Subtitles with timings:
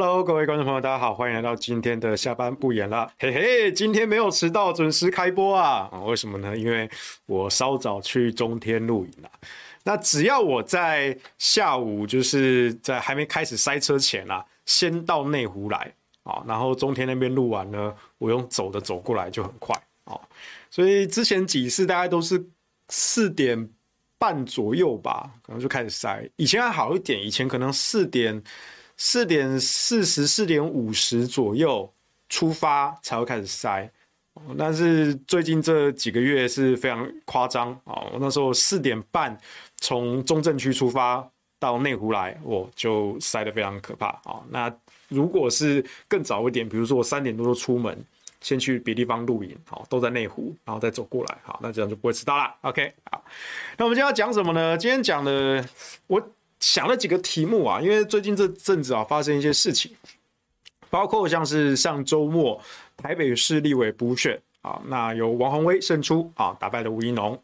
[0.00, 3.12] Hello，各位观众朋友，大家好，欢迎来到今天的下班不演了。
[3.18, 5.88] 嘿嘿，今天没有迟到，准时开播啊！
[5.90, 6.56] 啊，为什么呢？
[6.56, 6.88] 因为
[7.26, 9.28] 我稍早去中天录影了。
[9.82, 20.16] 那只要我在下午，就是在还没开始塞车前啊，先到内湖来啊，然后中天那边录完呢，我用走的走过来就很快啊。
[20.70, 22.40] 所以之前几次大概都是
[22.88, 23.68] 四点
[24.16, 26.24] 半左右吧，可能就开始塞。
[26.36, 28.40] 以前还好一点，以前可能四点。
[28.98, 31.90] 四点四十、四点五十左右
[32.28, 33.88] 出发才会开始塞，
[34.58, 38.02] 但是最近这几个月是非常夸张啊！
[38.12, 39.38] 我那时候四点半
[39.76, 41.26] 从中正区出发
[41.60, 44.42] 到内湖来，我就塞得非常可怕啊！
[44.50, 44.70] 那
[45.08, 47.96] 如果是更早一点，比如说我三点多就出门，
[48.40, 52.52] 先去别地方录影，好，都在内湖，然后再走过来，好，那这样就不会迟到了。
[52.62, 53.24] OK，好，
[53.76, 54.76] 那我们今天要讲什么呢？
[54.76, 55.64] 今天讲的
[56.08, 56.20] 我。
[56.60, 59.92] 想了几个题目啊，因为最近这阵子啊发生一些事情，
[60.90, 62.60] 包括像是上周末
[62.96, 67.40] 台北市立委补选啊，那由王宏威胜出啊，打败了吴怡农，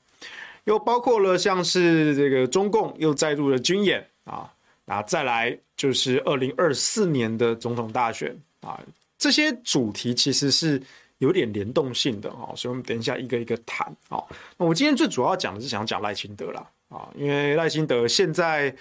[0.65, 4.51] 又包括了像是这个中共又再入了军演啊，
[4.85, 8.81] 那再来就是二零二四年的总统大选啊，
[9.17, 10.83] 这些主题其实是
[11.19, 14.19] 有点联动性的啊，所以我们等一下一个一个谈啊。
[14.57, 16.67] 那我今天最主要讲的是想讲赖清德啦。
[16.95, 18.73] 啊，因为赖清德现在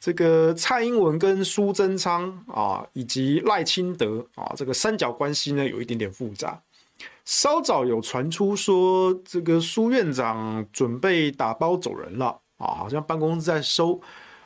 [0.00, 6.60] 这个蔡英文跟苏贞昌啊，以及赖清德啊，这个三角关系呢有一点点复杂。
[7.24, 12.26] 稍早有传出说，这个苏院长准备打包走人了
[12.58, 14.00] 啊，好像办公室在收。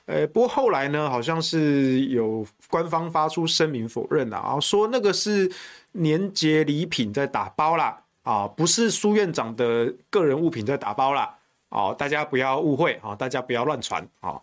[0.05, 5.51] 呃，不过后来呢，好像是有官方发出声明否认了啊，说那个是
[5.93, 11.35] 年节礼品在打包啦，啊，不是苏院长的个人物品在打包啦。
[11.75, 13.17] 好，大家不要误会啊！
[13.17, 14.41] 大家不要乱传啊！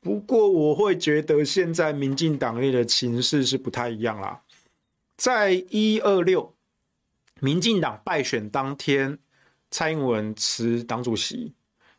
[0.00, 4.42] 不过我会觉得现在民进党内的情势是不太一样啦。
[5.16, 6.52] 在一二六
[7.38, 9.16] 民进党败选当天，
[9.70, 11.54] 蔡英文辞党主席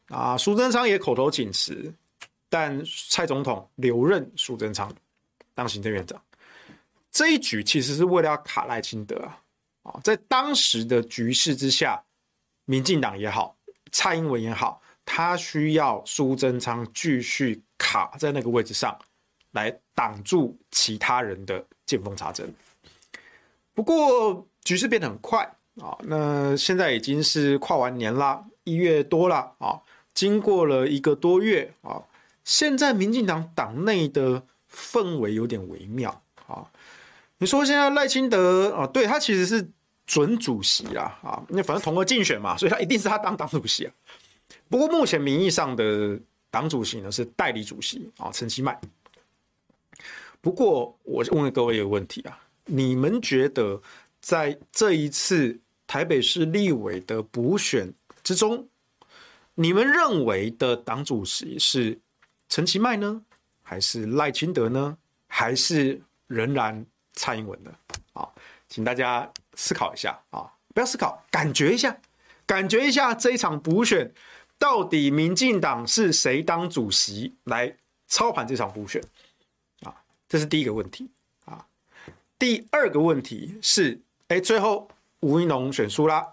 [0.10, 1.94] 啊，苏贞昌也口头请辞，
[2.50, 4.94] 但蔡总统留任苏贞昌
[5.54, 6.22] 当行政院长。
[7.10, 9.40] 这一举其实是为了要卡赖清德啊！
[9.84, 12.04] 啊，在当时的局势之下，
[12.66, 13.56] 民进党也好。
[13.92, 18.98] 蔡英文也好，他需要苏贞昌继续卡在那个位置上，
[19.52, 22.54] 来挡住其他人的见缝插针。
[23.74, 25.44] 不过局势变得很快
[25.82, 29.82] 啊，那现在已经是跨完年啦，一月多了啊，
[30.14, 32.04] 经过了一个多月啊，
[32.44, 36.72] 现在民进党党内的氛围有点微妙啊。
[37.40, 39.72] 你说现在赖清德啊，对，他其实是。
[40.10, 43.94] 准主席啦，啊，那反正同个竞选嘛，所以他一定是他当党主席啊。
[44.68, 46.20] 不过目前名义上的
[46.50, 48.76] 党主席呢是代理主席啊，陈其迈。
[50.42, 53.80] 不过我问各位一个问题啊，你们觉得
[54.20, 58.68] 在这一次台北市立委的补选之中，
[59.54, 61.96] 你们认为的党主席是
[62.48, 63.22] 陈其迈呢，
[63.62, 64.98] 还是赖清德呢，
[65.28, 66.84] 还是仍然
[67.14, 67.72] 蔡英文呢？
[68.14, 68.28] 啊，
[68.68, 69.32] 请大家。
[69.60, 71.98] 思考一下啊，不要思考，感觉一下，
[72.46, 74.10] 感觉一下这一场补选
[74.58, 77.76] 到底民进党是谁当主席来
[78.08, 79.04] 操盘这场补选
[79.82, 79.94] 啊？
[80.30, 81.12] 这是第一个问题
[81.44, 81.68] 啊。
[82.40, 84.88] 第二个问题是，哎，最后
[85.20, 86.32] 吴怡农选输啦。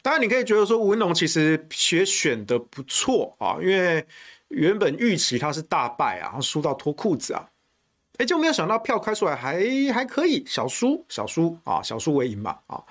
[0.00, 4.06] 当然，你可以觉得说吴怡农其实也选的不错啊，因为
[4.48, 7.46] 原本预期他是大败啊，然后输到脱裤子啊。
[8.18, 12.82] 哎，就没有想到票开出来还还可以，小输小输啊，小输为赢吧啊，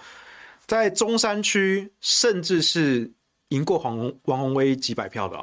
[0.66, 3.12] 在中山区甚至是
[3.50, 5.38] 赢过黄王鸿威几百票的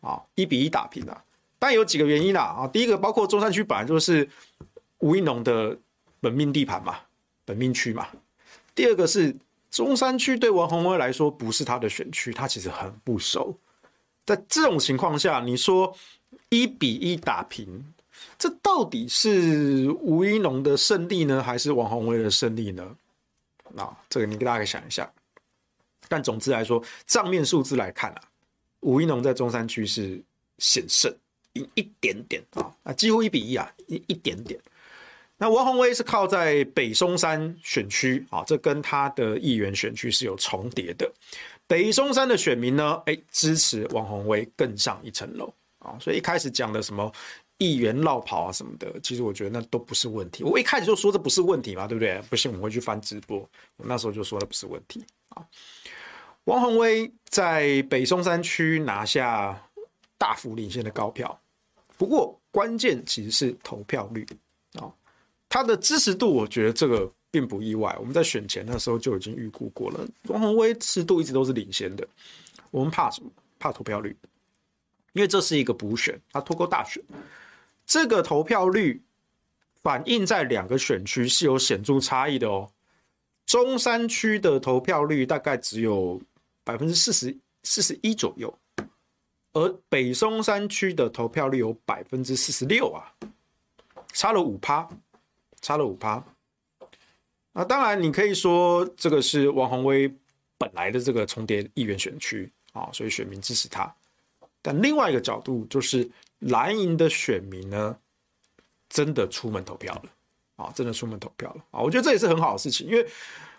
[0.00, 1.16] 啊，一比一打平的。
[1.60, 4.28] 但有几个原因啦啊，第一个包括中山区本来就是
[4.98, 5.78] 吴怡农的
[6.20, 6.96] 本命地盘嘛，
[7.44, 8.08] 本命区嘛。
[8.74, 9.36] 第二个是
[9.70, 13.56] 中山区对王鸿威来说不是他的选区，他其实很不熟。
[14.26, 15.96] 在这种情况下，你说
[16.48, 17.84] 一比一打平。
[18.38, 22.96] 这到底是吴怡农的胜利呢，还是王宏威的胜利呢？
[23.72, 25.10] 那这个你给大家想一下。
[26.08, 28.22] 但总之来说，账面数字来看啊，
[28.80, 30.20] 吴怡农在中山区是
[30.58, 31.14] 险胜，
[31.52, 34.58] 赢一点点啊，啊，几乎一比一啊，一一点点。
[35.36, 41.08] 那王宏威是靠在北松山选区啊，这跟他的议员选区是有重叠的。
[41.68, 47.12] 北松山的选民呢，哎，支持王宏威更上一层楼啊，所以一开始讲的什么？
[47.60, 50.42] 议员落跑啊什么的，其实我觉得那都不是问题。
[50.42, 52.20] 我一开始就说这不是问题嘛，对不对？
[52.30, 53.38] 不信我们会去翻直播，
[53.76, 55.46] 我那时候就说那不是问题啊。
[56.44, 59.62] 王宏威在北松山区拿下
[60.16, 61.38] 大幅领先的高票，
[61.96, 64.26] 不过关键其实是投票率
[64.72, 64.90] 啊。
[65.48, 67.94] 他的支持度，我觉得这个并不意外。
[68.00, 72.08] 我们在选前那时候就已经预估过了，王宏威支持度一直都是领先的。
[72.70, 73.30] 我们怕什么？
[73.58, 74.16] 怕投票率，
[75.12, 77.02] 因为这是一个补选，他脱钩大选，
[77.90, 79.02] 这个投票率
[79.82, 82.70] 反映在两个选区是有显著差异的哦。
[83.46, 86.22] 中山区的投票率大概只有
[86.62, 88.56] 百分之四十四十一左右，
[89.54, 93.10] 而北松山区的投票率有百分之四十六啊，
[94.12, 94.88] 差了五趴。
[95.60, 96.24] 差了五趴，
[97.52, 100.10] 那，当然你可以说这个是王宏威
[100.56, 103.94] 本来的这个重叠议员选区啊，所以选民支持他。
[104.62, 106.10] 但另外一个角度就是
[106.40, 107.96] 蓝营的选民呢，
[108.88, 110.02] 真的出门投票了
[110.56, 113.06] 啊，真的出门投票了啊，我觉得这也是很好的事情，因为，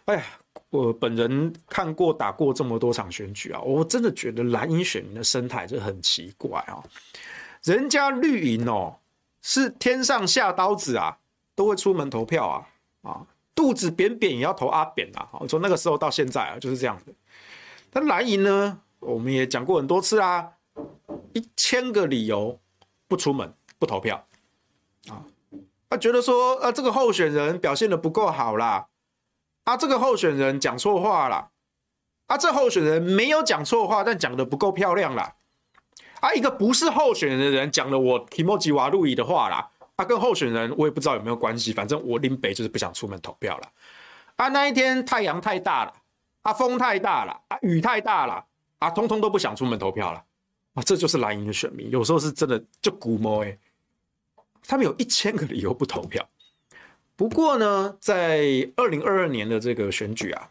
[0.05, 0.23] 哎呀，
[0.69, 6.83] 我本人看过打过这么多场选举啊，我真的觉得蓝营选民的生态就很奇怪啊，
[7.63, 8.97] 人家绿营哦
[9.41, 11.17] 是天上下刀子啊。
[11.53, 12.67] 都会出门投票啊
[13.03, 15.29] 啊，肚子扁扁也要投阿扁啊！
[15.47, 17.13] 从那个时候到现在啊，就是这样的。
[17.91, 20.53] 但蓝营呢，我们也讲过很多次啊，
[21.33, 22.57] 一千个理由
[23.11, 24.25] 不出门不投票。
[25.09, 25.27] 啊，
[25.89, 28.87] 他觉得说啊，这个候选人表现的不够好啦，
[29.65, 31.49] 啊，这个候选人讲错话啦，
[32.27, 35.35] 啊，这候选人没有讲错话，但讲的不够漂亮啦，
[36.21, 39.67] 啊，一个不是候选人的人讲了我提莫吉瓦路易的话啦。
[39.97, 43.67] 啊、跟候选人我也不知道有没有关系，反正我林北就是不想出门投票了。
[44.37, 45.93] 啊，那一天太阳太大了，
[46.41, 48.43] 啊，风太大了，啊，雨太大了，
[48.79, 50.23] 啊，通通都不想出门投票了。
[50.73, 53.57] 啊，这就是蓝营的选民，有时候是真的就估摸哎，
[54.65, 56.27] 他们有一千个理由不投票。
[57.15, 60.49] 不过呢，在二零二二年的这个选举啊，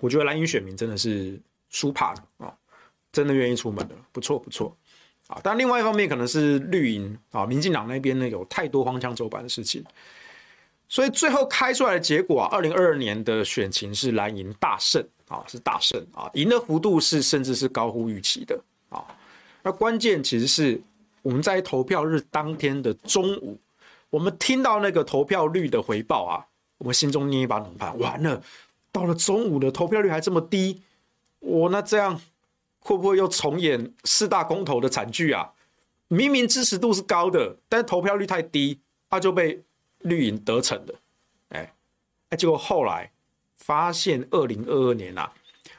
[0.00, 1.40] 我觉得蓝营选民真的是
[1.70, 2.54] 输怕了啊，
[3.10, 4.76] 真的愿意出门的，不错不错。
[5.28, 9.82] 啊，但另外一方面可能是绿营啊，民进党那边呢有太多荒腔走板的事情，
[10.88, 18.56] 所以最后开出来的结果啊，二零二二年的选情是蓝营大胜啊，是大胜啊，赢的幅度是甚至是高乎预期的。
[19.66, 20.80] 那关键其实是
[21.22, 23.58] 我们在投票日当天的中午，
[24.10, 26.46] 我们听到那个投票率的回报啊，
[26.78, 28.40] 我们心中捏一把冷汗，完了，
[28.92, 30.80] 到了中午的投票率还这么低，
[31.40, 32.20] 我那这样。
[32.78, 35.50] 会不会又重演四大公投的惨剧啊？
[36.06, 38.78] 明明支持度是高的，但是投票率太低，
[39.10, 39.60] 他就被
[40.02, 40.94] 绿营得逞了。
[41.48, 41.74] 哎，
[42.28, 43.10] 哎，结果后来
[43.56, 45.32] 发现，二零二二年啊，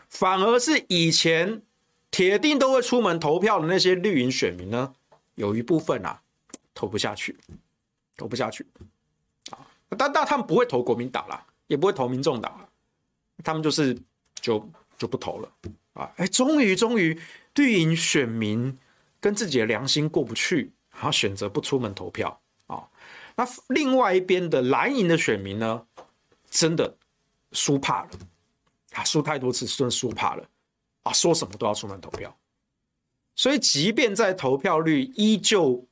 [0.10, 1.62] 反而是以前
[2.12, 4.94] 铁定都会出门投票的那些绿营选民呢，
[5.36, 6.22] 有一部分啊
[6.74, 7.36] 投不下去，
[8.16, 8.66] 投不下去
[9.52, 9.68] 啊。
[9.98, 12.68] 但但他们不会投国民党啦，也不会投民众党，
[13.44, 13.98] 他们就是
[14.36, 15.52] 就就不投了。
[15.94, 17.20] 啊，哎，终于，终于，
[17.56, 18.78] 绿营选民
[19.20, 22.88] 跟自己的良心过不去，然后选择不出门投票啊。
[23.36, 25.86] 那另外一边的蓝营的选民呢，
[26.50, 26.96] 真的
[27.52, 28.10] 输怕了，
[28.94, 30.48] 啊，输太多次，真的输怕了
[31.08, 32.36] 啊，说什么都要出门投票。
[33.36, 35.86] 所以，即便在投票率依旧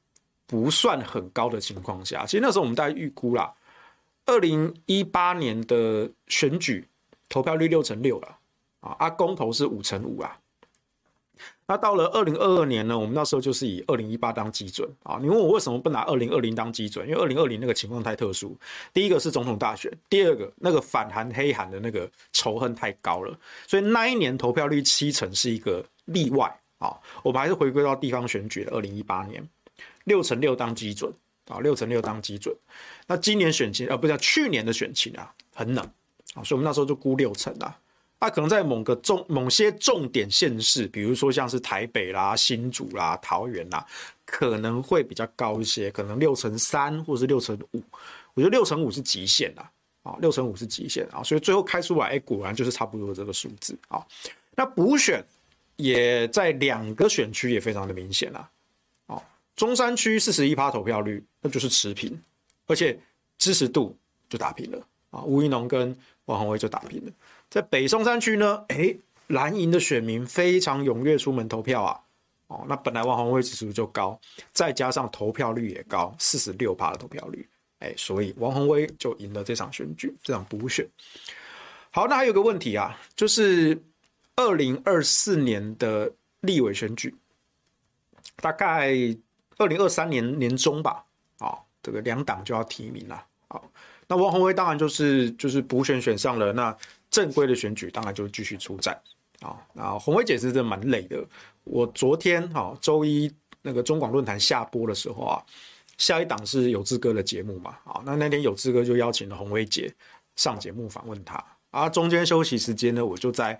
[0.46, 3.54] 不算很高的情况下，其实那时候我们大概预估啦，
[4.26, 6.88] 二零一八年的选举
[7.30, 8.38] 投票率六成六了。
[8.82, 10.38] 啊，公投是五成五啊。
[11.68, 15.18] 那到了二零二二年呢，我们那时候就是以二零一八当基准啊。
[15.20, 17.08] 你问我为什么不拿二零二零当基准？
[17.08, 18.56] 因为二零二零那个情况太特殊。
[18.94, 26.96] 第一个是总统大选，第二个那个反韩黑韩的那个仇恨太高了，所以那一年投票率七成是一个例外啊。
[27.24, 29.44] 我们还是回归到地方选举的二零一八年，
[30.04, 31.12] 六成六当基准
[31.48, 32.56] 啊，六成六当基准。
[33.08, 35.84] 那今年选情啊，不是去年的选情啊，很冷
[36.36, 37.76] 啊，所以我们那时候就估六成啊。
[38.20, 43.86] 它可能在某个重某些重点县市，比如说像是台北啦、新竹啦、桃园啦，
[44.26, 47.84] 可能会比较高一些，可能六成三或是六成五。
[48.34, 49.70] 我觉得六成五是极限啦，
[50.04, 54.04] 啊，六成五是极限啊，所以最后开出来，哎，果然就是差不多这个数字啊。
[54.56, 55.24] 那补选
[55.76, 58.50] 也在两个选区也非常的明显啦，
[59.06, 59.22] 哦，
[59.56, 62.20] 中山区四十一趴投票率，那就是持平，
[62.66, 63.00] 而且
[63.38, 63.96] 支持度
[64.28, 64.80] 就打平了
[65.12, 65.96] 啊，吴怡农跟
[66.26, 67.12] 王宏威就打平了。
[67.56, 68.94] 在北松山区呢，哎，
[69.28, 71.98] 蓝营的选民非常踊跃出门投票啊，
[72.48, 74.20] 哦，那本来王宏威指数就高，
[74.52, 77.48] 再加上投票率也高，四十六趴的投票率，
[77.80, 80.86] 哎，所以王宏威就赢了这场选举，这场补选。
[81.92, 83.82] 好，那还有个问题啊，就是
[84.36, 87.16] 二零二四年的立委选举，
[88.42, 88.92] 大概
[89.56, 91.06] 二零二三年年中吧，
[91.38, 93.64] 啊、哦，这个两党就要提名了，好、哦，
[94.10, 96.76] 那王宏威当然就是就是补选选上了，那。
[97.16, 98.94] 正规的选举当然就继续出战
[99.40, 99.56] 啊！
[99.72, 101.26] 那红薇姐是真的蛮累的。
[101.64, 105.42] 我昨天哈周一那个中广论坛下播的时候啊，
[105.98, 109.90] 下一档是有志哥的节目嘛，啊，那那天有志哥就邀请了红威姐
[110.36, 111.42] 上节目访问他，
[111.72, 113.58] 啊，中间休息时间呢，我就在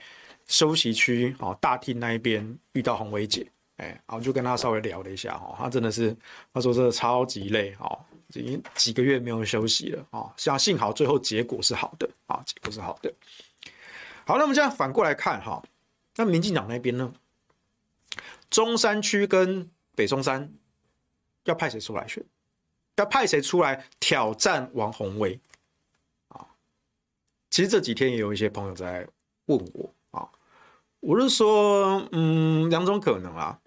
[0.48, 6.14] 休息区啊大厅那一边遇到红威姐，哎，然后就跟他稍微聊了一下，哈，他真的是
[6.54, 7.98] 他说真的超级累，哦，
[8.34, 13.14] 已经几个月没有休息了，啊，像幸好最后结果是好的，啊，结果是好的。
[14.26, 15.64] 好，那我们现在反过来看，哈，
[16.16, 17.14] 那民进党那边呢？
[18.50, 20.52] 中山区跟北松山
[21.44, 22.24] 要派谁出来选？
[22.96, 25.40] 要派谁出来挑战王鸿薇？
[26.30, 26.48] 啊，
[27.52, 29.08] 其实这几天也有一些朋友在
[29.46, 30.28] 问我啊，
[31.02, 33.60] 我是说，嗯，两种可能啊，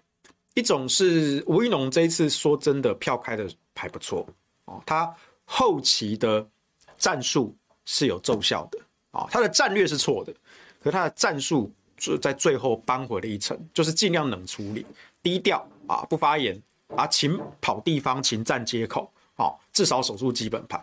[0.55, 4.27] 一种是吴怡农这一次说真的票开的还不错
[4.65, 6.45] 哦，他后期的
[6.97, 8.79] 战术是有奏效的
[9.11, 10.33] 啊，他的战略是错的，
[10.81, 11.71] 可他的战术。
[12.01, 14.85] 就在最后扳回了一城，就是尽量冷处理、
[15.21, 16.57] 低调啊，不发言
[16.95, 20.79] 啊，勤跑地方、勤站街口，啊，至少守住基本盘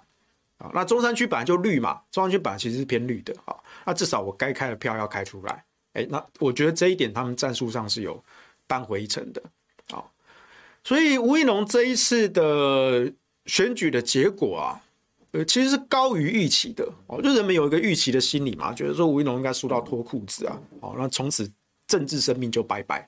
[0.59, 0.71] 啊。
[0.75, 3.57] 那中山区本来就绿嘛，中山区本来其实是偏绿的啊。
[3.87, 8.23] 那至少我该开的票要开出来，哎，那我觉得这一点他们战术上是有
[8.67, 9.43] 扳回一城的
[9.93, 10.05] 啊。
[10.85, 13.11] 所以吴怡农这一次的
[13.47, 14.83] 选举的结果啊。
[15.37, 21.51] 呃，其实是高于预期的哦，就人们有一个预期的心理嘛，觉得说吴怡农应该输到脱裤子啊，哦，那从此
[21.87, 23.07] 政治生命就拜拜。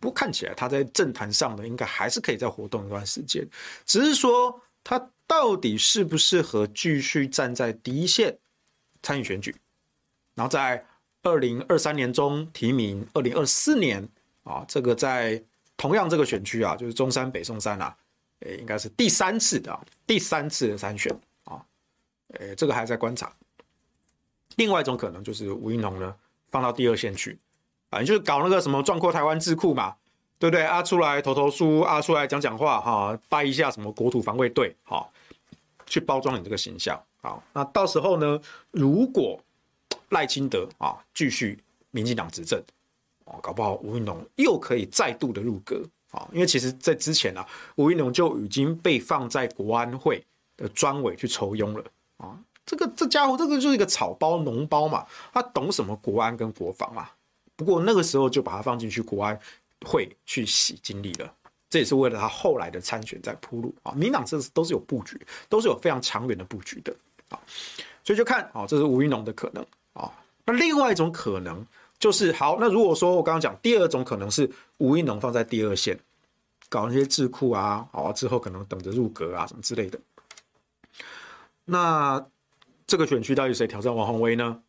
[0.00, 3.46] 不过看起来他在政坛上呢，应该还是可以再活动一段时间，
[3.84, 8.34] 只是说他到底适不适合继续站在第一线
[9.02, 9.54] 参与选举，
[10.34, 10.82] 然后在
[11.22, 14.08] 二零二三年中提名二零二四年
[14.42, 15.42] 啊，这个在
[15.76, 17.94] 同样这个选区啊，就是中山北松山啊，
[18.46, 21.14] 诶，应该是第三次的第三次的参选。
[22.34, 23.32] 呃，这个还在观察。
[24.56, 26.14] 另外一种可能就是吴怡农呢，
[26.50, 27.38] 放到第二线去，
[27.90, 29.94] 啊，你就是搞那个什么壮阔台湾智库嘛，
[30.38, 30.64] 对不对？
[30.64, 35.12] 啊，出来投投书，啊，出来讲讲话，哈，拜一下什么国土防卫队，好，
[35.86, 38.40] 去包装你这个形象，好，那到时候呢，
[38.72, 39.40] 如果
[40.08, 42.60] 赖清德啊继续民进党执政，
[43.26, 50.24] 哦，搞不好吴怡农又可以再度的入阁，啊，因为其实在之前啊，吴怡农就已经被放在国安会
[50.56, 51.84] 的专委去抽佣了。
[52.18, 57.08] 啊，这个这家伙，这个就是一个草包、脓包嘛，他懂什么国安跟国防嘛？
[57.56, 59.38] 不过那个时候就把他放进去国安
[59.84, 61.32] 会去洗精力了，
[61.70, 63.92] 这也是为了他后来的参选在铺路啊。
[63.92, 66.94] 民党这是都是有布局，都是有非常长远的布局的
[67.30, 67.40] 啊。
[68.04, 70.12] 所以就看啊，这是吴怡农的可能啊。
[70.44, 71.66] 那另外一种可能
[71.98, 75.98] 就是，好，那如果说我刚刚讲第二种可能是吴怡农放在第二线，
[76.68, 79.98] 搞那些智库啊，好之后可能等着入阁啊什么之类的。
[81.70, 82.26] 那
[82.86, 84.62] 这个选区到底谁挑战王鸿薇呢？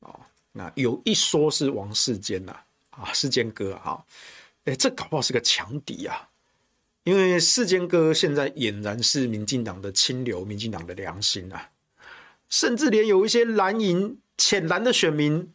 [0.00, 0.18] 哦，
[0.52, 2.56] 那有一说是王世坚呐，
[2.88, 4.02] 啊，世坚哥啊，
[4.64, 6.26] 哎，这搞不好是个强敌啊，
[7.04, 11.68] 因为世坚哥现在俨然是民进党的清流，民进党的良心啊，
[12.48, 15.52] 甚至连有一些蓝营浅蓝的选民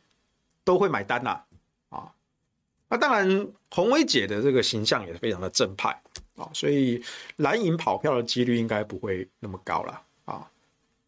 [0.63, 1.41] 都会买单呐，
[1.89, 2.13] 啊，
[2.87, 5.89] 那当然鸿薇姐的这个形象也是非常的正派
[6.35, 7.03] 啊，所以
[7.37, 9.99] 蓝营跑票的几率应该不会那么高了。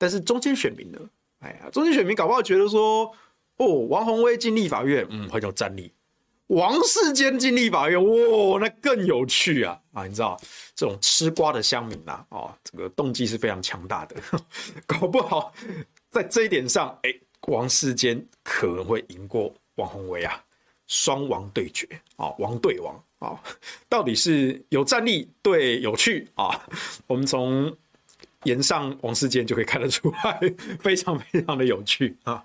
[0.03, 0.99] 但是中间选民呢？
[1.39, 3.09] 哎呀，中间选民搞不好觉得说，
[3.55, 5.89] 哦，王宏威进立法院，嗯，很有战力；
[6.47, 9.79] 王世坚进立法院，哇、哦，那更有趣啊！
[9.93, 10.37] 啊，你知道
[10.75, 14.17] 这种吃瓜的乡民呐、啊，哦，这个动机是非常强大的，
[14.85, 15.53] 搞不好
[16.11, 17.13] 在这一点上，哎，
[17.47, 20.43] 王世坚可能会赢过王宏威啊，
[20.87, 23.41] 双王对决啊，王对王啊，
[23.87, 26.67] 到底是有战力对有趣啊？
[27.07, 27.73] 我们从。
[28.43, 30.39] 炎上王世坚就可以看得出来，
[30.79, 32.43] 非常非常的有趣啊！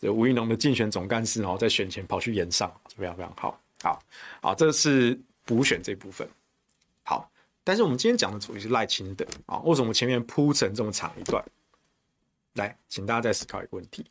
[0.00, 3.60] 这吴怡农的竞选总干事哦，在选前跑去炎上，非常非常好。
[3.82, 4.02] 好，
[4.42, 6.28] 好，这是补选这部分。
[7.02, 7.30] 好，
[7.64, 11.42] 但是我们今天讲的主题是赖清德啊，为什么前面铺成这么长一段？
[12.54, 14.04] 来，请大家再思考一个问题。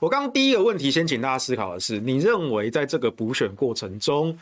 [0.00, 4.36] 我刚第一个问题，先请大家思考的是：你认为在这个补选过程中，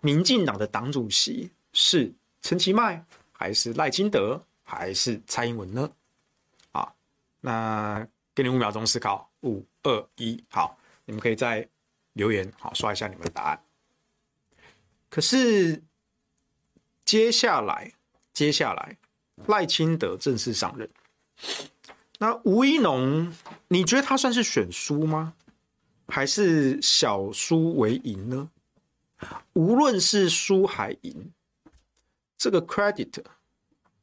[0.00, 4.42] 民进党的党主席是陈其迈还是赖清德？
[4.74, 5.90] 还是蔡英文呢？
[6.72, 6.92] 啊，
[7.40, 11.68] 那给你五秒钟思考，五二一，好，你们可以在
[12.14, 13.62] 留言好刷一下你们的答案。
[15.08, 15.82] 可是
[17.04, 17.92] 接下来，
[18.32, 18.96] 接下来
[19.46, 20.90] 赖清德正式上任，
[22.18, 23.32] 那吴怡农，
[23.68, 25.34] 你觉得他算是选输吗？
[26.08, 28.50] 还是小输为赢呢？
[29.54, 31.32] 无论是输还赢，
[32.36, 33.24] 这个 credit。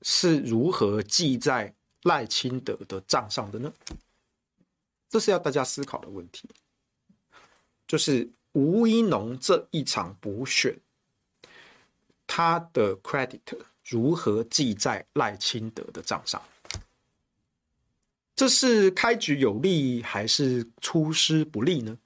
[0.01, 3.72] 是如何记在赖清德的账上的呢？
[5.10, 6.50] 这是要大家思考的问题。
[7.88, 10.79] 就是吴一农这一场补选，
[12.25, 13.39] 他的 credit
[13.84, 16.41] 如何记在赖清德的账上？
[18.34, 21.98] 这是开局有利还是出师不利呢？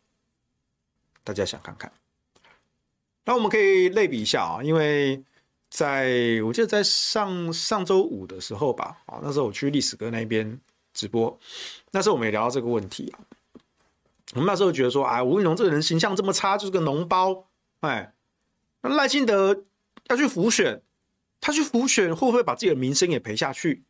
[1.24, 1.92] 大家想看看。
[3.24, 5.24] 那我们可以类比一下啊，因为
[5.69, 10.60] 在我记得在上上周五的时候吧，啊，那时候我去历史哥那边
[10.93, 11.38] 直播，
[11.91, 13.19] 那时候我们也聊到这个问题啊。
[14.34, 17.48] 我们那时候觉得说，哎，吴怡农这个人形象这么差，就是个脓包，
[17.81, 18.13] 哎，
[18.81, 19.63] 那赖清德
[20.07, 20.81] 要去辅选，
[21.39, 23.84] 他去辅选会不会把自己的名声也赔下去？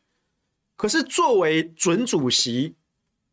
[0.76, 2.76] 可是作为准主席，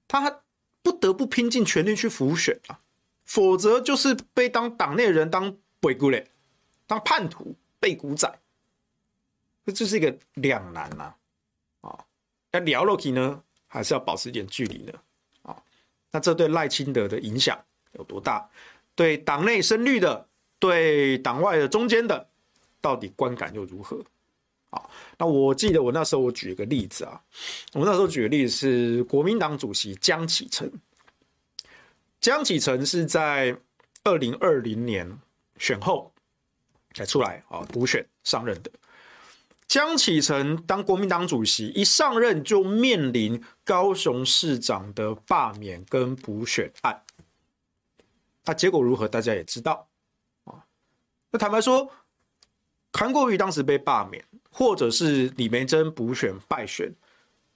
[0.07, 0.43] 他
[0.83, 2.79] 不得不拼尽全力去辅选啊，
[3.25, 6.31] 否则就是被当党内人当背骨嘞，
[6.87, 8.33] 当叛徒、背骨仔，
[9.67, 11.13] 这就是一个两难呐，
[11.81, 11.99] 啊，
[12.53, 14.93] 要聊下去呢，还是要保持一点距离呢？
[15.43, 15.61] 啊，
[16.13, 17.61] 那这对赖清德的影响
[17.95, 18.49] 有多大？
[18.95, 20.29] 对党内深绿的，
[20.61, 22.29] 对党外的中间的，
[22.81, 24.01] 到底观感又如何？
[24.71, 27.21] 啊，那我记得我那时候我举一个例子啊，
[27.73, 30.73] 我那时候举的例子是国民党主席江启臣，
[32.21, 33.59] 江启臣是在
[34.05, 35.19] 二零二零年
[35.59, 36.12] 选后
[36.95, 38.71] 才出来啊补选上任的。
[39.67, 47.03] 江启臣当国民党主席一上任就面临高雄市长的罢免跟补选案，
[48.45, 49.89] 那结果如何大家也知道
[50.45, 50.65] 啊。
[51.31, 51.91] 那坦白说，
[52.93, 54.25] 韩国瑜当时被罢免。
[54.55, 56.95] 或者是李梅珍补选败选，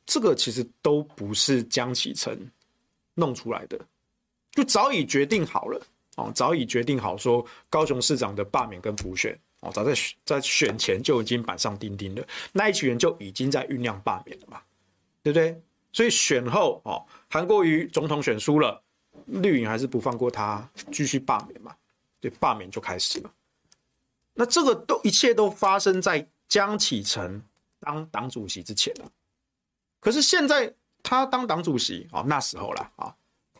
[0.07, 2.51] 这个其实都不是江启臣
[3.13, 3.79] 弄出来的，
[4.53, 5.79] 就早已决定好了
[6.17, 14.61] 哦，早已决定好说高雄市长的罢免跟补选哦，早在在选前就已经板上钉钉了，那一群人就已经在酝酿罢免了嘛，
[15.23, 15.59] 对不对？
[15.93, 18.83] 所以选后哦，韩国瑜总统选输了，
[19.27, 21.75] 绿营还是不放过他，继续罢免嘛，
[22.21, 23.31] 对，罢免就开始了。
[24.35, 26.29] 那这个都一切都发生在。
[26.49, 27.43] 江启臣
[27.81, 29.11] 当党主席之前了，
[29.99, 33.13] 可是现在他当党主席哦，那时候了啊，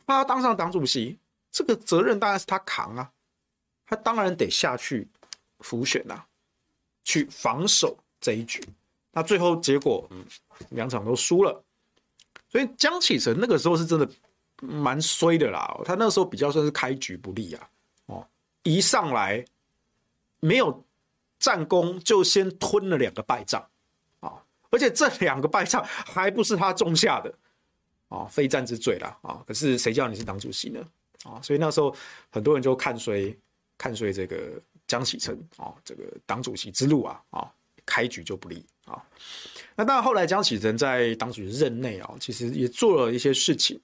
[0.07, 1.19] 他当上党主席，
[1.57, 3.11] 这个责任当然是他扛啊，
[3.87, 5.09] 他当然得下去
[5.61, 6.27] 辅选啊，
[7.03, 8.63] 去防守这一局。
[9.11, 10.23] 那最后结果，嗯，
[10.69, 11.65] 两场都输了，
[12.51, 14.07] 所以江启臣那个时候是真的
[14.61, 17.71] 蛮衰的啦，他那个时候比较算是开局不利啊，
[18.05, 18.29] 哦，
[18.63, 19.43] 一上来
[20.41, 20.85] 没有。
[21.39, 23.63] 战功就先吞了两个败仗，
[24.21, 27.33] 啊，而且这两个败仗 还不是他种下的，
[28.09, 30.81] 啊，非战之罪了，啊，可是谁叫你是党主席呢？
[31.25, 31.95] 啊，所以那时候
[32.31, 33.37] 很多人就看衰，
[33.79, 37.53] 看衰这个江启臣，啊，这个党主席之路啊，啊，
[37.85, 39.03] 开局就不利，啊，
[39.75, 43.81] 那当然后来江启臣在党主席任内啊，其实也做了一些事情，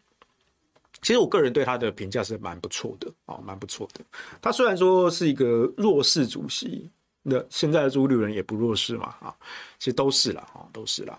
[1.00, 4.04] 其实我个人对他的评价是蛮不错的，啊，蛮不错的。
[4.40, 6.90] 他虽然说是一个弱势主席。
[7.24, 9.32] 那现在的朱立伦也不弱势嘛，啊，
[9.78, 11.16] 其实都是了，啊，都是了。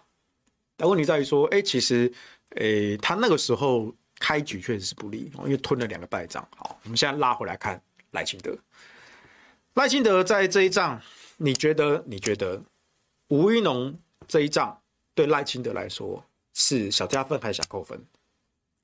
[0.76, 2.12] 但问题在于说，哎，其实，
[2.58, 6.48] 哎，他那个时候开局确实是不利，因为吞了两个败仗。
[6.56, 8.58] 好，我们现在拉回来看赖清德。
[9.74, 11.02] 赖清德在这一仗，
[11.38, 12.04] 你觉得？
[12.06, 12.62] 你觉得
[13.30, 13.98] 吴怡农
[14.28, 14.80] 这一仗
[15.16, 16.24] 对赖清德来说
[16.54, 18.00] 是小加分还是小扣分？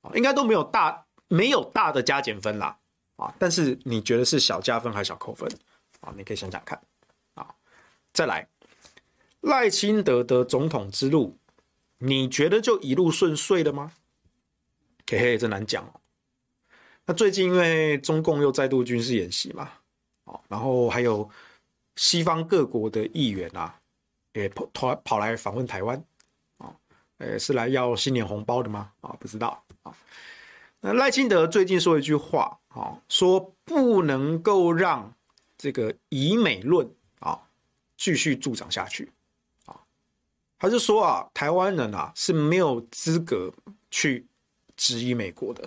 [0.02, 2.76] 啊，应该都没有大没有大的加减分啦，
[3.16, 5.48] 啊，但是你觉得是小加分还是小扣分？
[6.00, 6.80] 啊，你可以想想看。
[7.34, 7.46] 啊
[8.12, 8.48] 再来，
[9.42, 11.38] 赖清德的总统之路，
[11.98, 13.92] 你觉得就一路顺遂了吗？
[15.10, 16.00] 嘿嘿，真难讲哦。
[17.04, 19.72] 那最近因为中共又再度军事演习嘛，
[20.22, 21.28] 哦，然后还有
[21.96, 23.74] 西方各国的议员啊，
[24.34, 26.00] 也跑跑来访问台湾，
[26.58, 26.72] 啊，
[27.18, 28.92] 呃，是来要新年红包的吗？
[29.00, 29.92] 啊，不知道啊。
[30.78, 35.12] 那赖清德最近说一句话，啊，说不能够让
[35.58, 37.40] 这个以美论啊。
[37.96, 39.12] 继续助长下去，
[39.66, 39.76] 啊，
[40.58, 43.52] 他就说啊，台湾人啊是没有资格
[43.90, 44.24] 去
[44.80, 45.62] 质疑美国的，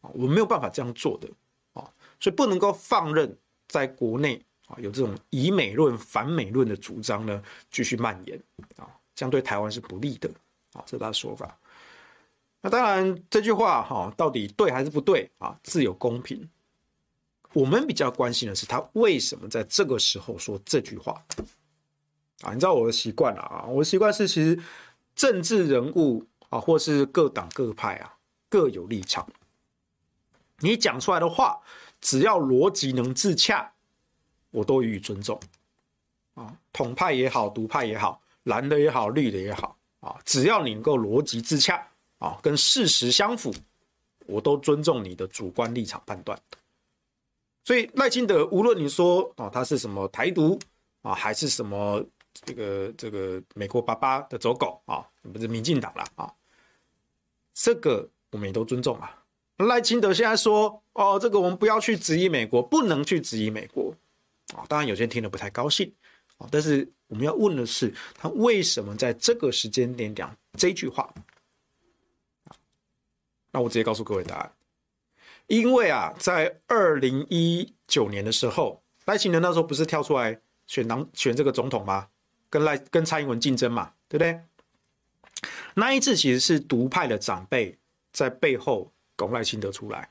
[0.00, 1.28] 啊，我没有办法这样做的，
[1.74, 1.84] 啊，
[2.18, 3.36] 所以不能够放任
[3.68, 8.42] 在国内啊有这种以美论、反美论的主张呢继续蔓延，
[8.76, 10.30] 啊，这样对台湾是不利的，
[10.72, 11.54] 啊，这是他的说法。
[12.62, 15.54] 那当然这句话哈，到底对还是不对啊？
[15.62, 16.48] 自有公平。
[17.52, 21.22] 我们比较关心的是他为什么在这个时候说这句话。
[22.40, 24.58] 啊，你知道我的习惯了啊，我的习惯是，其实
[25.14, 28.15] 政治人物啊，或是各党各派啊，
[28.56, 29.28] 各有立场。
[30.60, 31.60] 你讲出来的话，
[32.00, 33.70] 只要逻辑能自洽，
[34.50, 35.38] 我都予以尊重。
[36.32, 43.54] 啊，统派也好，独派也好，蓝的也好，绿的也好，啊，只要你能够逻辑自洽，啊，跟事实相符，
[44.20, 46.40] 我都尊重你的主观立场判断。
[47.62, 50.58] 所以赖清德，无论你说啊，他是什么台独
[51.02, 52.02] 啊，还是什么？
[52.32, 56.32] 这个这个美国爸爸的走狗啊，不是民进党了啊，
[57.54, 59.24] 这个我们也都尊重啊。
[59.56, 63.94] 赖清德现在说哦，这个我们不要去质疑美国，不能去质疑美国
[64.54, 64.62] 啊。
[64.68, 65.90] 当然有些人听了不太高兴
[66.36, 71.12] 啊，但是我们要问的是，他为什么在这个时间点讲这句话？
[73.50, 74.52] 那我直接告诉各位答案，
[75.46, 82.08] 因为啊，在二零一九年的时候，赖清德那时候不是跳出来选党选这个总统吗？
[82.50, 84.38] 跟赖跟蔡英文竞争嘛，对不对？
[85.74, 87.78] 那一次其实是独派的长辈
[88.16, 90.10] 在背后拱赖清德出来，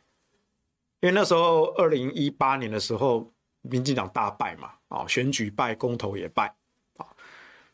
[0.99, 6.55] 因为那时候二零一八年的时候，民进党大败嘛，啊，选举败，公投也败，
[6.97, 7.07] 啊，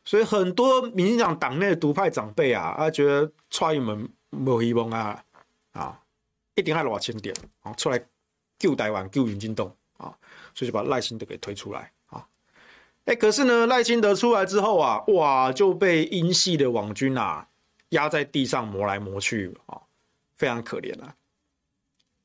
[0.05, 5.23] 所以很多民进党党内的独派长辈啊，他觉得蔡英文没希望啊。
[5.73, 5.97] 啊，
[6.55, 8.05] 一定要落千点啊，出来
[8.59, 10.13] 救台湾、救民进党啊，
[10.53, 12.27] 所以就把赖清德给推出来啊。
[13.05, 17.47] 哎，可是呢，赖清德出来之后啊，哇，就被英系的网军啊
[17.91, 19.81] 压在地上磨来磨去啊，
[20.41, 21.15] 非常可怜啊，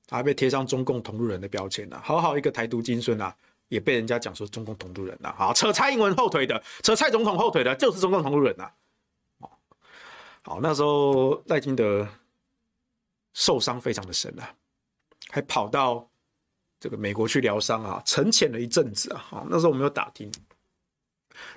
[0.08, 2.00] 还被贴上中共同路人的标签啊。
[2.02, 3.36] 好好一个台独金孙啊，
[3.68, 5.34] 也被人家讲说中共同路人啊。
[5.36, 8.72] 好，扯蔡英文后腿的，扯蔡总统后腿的，就是中共同路人啊。
[10.40, 12.08] 好，那时候赖清德。
[13.38, 14.50] 受伤非常的深啊，
[15.28, 16.08] 还跑到
[16.80, 19.22] 这个美国去疗伤啊，沉潜了一阵子啊。
[19.28, 20.32] 好，那时候我没有打听，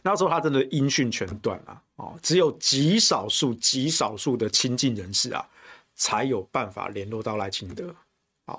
[0.03, 1.81] 那时候他真的音讯全断啊。
[1.95, 5.49] 哦，只有极少数、极少数的亲近人士啊，
[5.99, 7.93] 才有办法联络到赖清德。
[8.45, 8.57] 啊，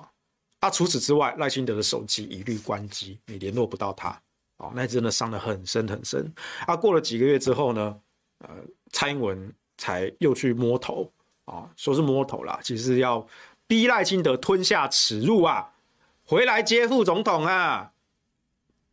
[0.59, 4.09] 啊，除此之外，赖清德的手机一律关机，你联络不到他。
[4.57, 6.31] 哦，那真的伤得很深很深。
[6.67, 7.99] 啊，过了几个月之后呢，
[8.37, 8.49] 呃，
[8.91, 11.11] 蔡英文才又去摸头。
[11.45, 13.27] 啊，说是摸头啦，其实要
[13.65, 15.73] 逼赖清德吞下耻辱啊，
[16.23, 17.91] 回来接副总统啊，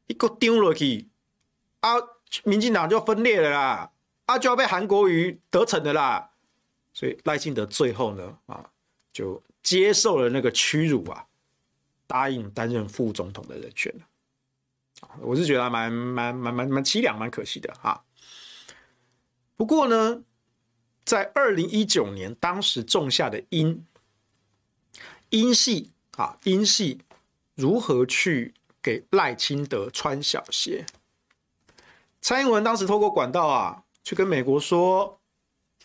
[0.06, 1.06] 一个丢了去
[1.80, 1.90] 啊，
[2.44, 3.90] 民进党就分裂了啦，
[4.24, 6.30] 啊就要被韩国瑜得逞的啦，
[6.98, 8.68] 所以赖清德最后呢，啊
[9.12, 11.24] 就接受了那个屈辱啊，
[12.08, 18.04] 答应担任副总统的人选了，我是觉得蛮蛮蛮蛮蛮凄凉，蛮可惜的哈。
[19.56, 20.24] 不过呢。
[21.04, 23.82] 在二零一九年，当时种下的因，
[25.30, 27.00] 因系啊，因系
[27.54, 30.84] 如何去给赖清德穿小鞋？
[32.20, 35.18] 蔡英文当时透过管道啊，去跟美国说，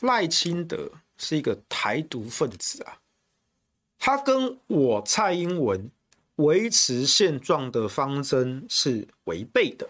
[0.01, 0.91] 赖清德
[1.23, 2.99] 是一个台独分子啊，
[3.97, 5.89] 他跟我蔡英文
[6.35, 9.89] 维持现状的方针是违背的，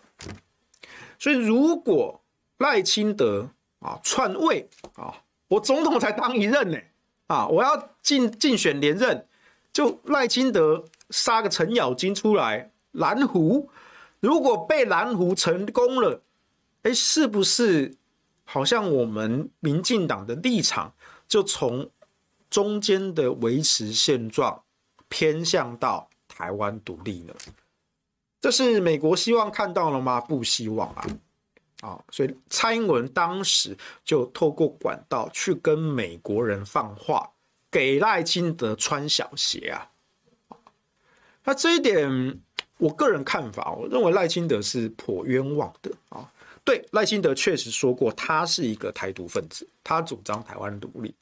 [1.17, 2.21] 所以如果
[2.59, 5.13] 赖清德啊篡位啊。
[5.49, 6.79] 我总统才当一任呢，
[7.27, 9.27] 啊，我要竞竞选连任，
[9.71, 13.69] 就赖清德杀个程咬金出来蓝胡，
[14.19, 16.23] 如果被蓝胡成功了，
[16.81, 17.93] 哎，是不是
[18.45, 20.91] 好像我们民进党的立场
[21.27, 21.89] 就从
[22.49, 24.63] 中间的维持现状
[25.07, 27.33] 偏向到台湾独立呢？
[28.41, 30.19] 这是美国希望看到了吗？
[30.21, 31.05] 不希望啊。
[31.81, 37.29] 啊，所以蔡英文当时就透过管道去跟美国人放话，
[37.69, 39.89] 给赖清德穿小鞋啊。
[41.43, 42.39] 那这一点，
[42.77, 46.31] 我个人看法，我认为赖清德是颇冤枉的啊。
[46.65, 51.13] 对，赖清德确实说过，他是一个台独分子，他主张台湾独立，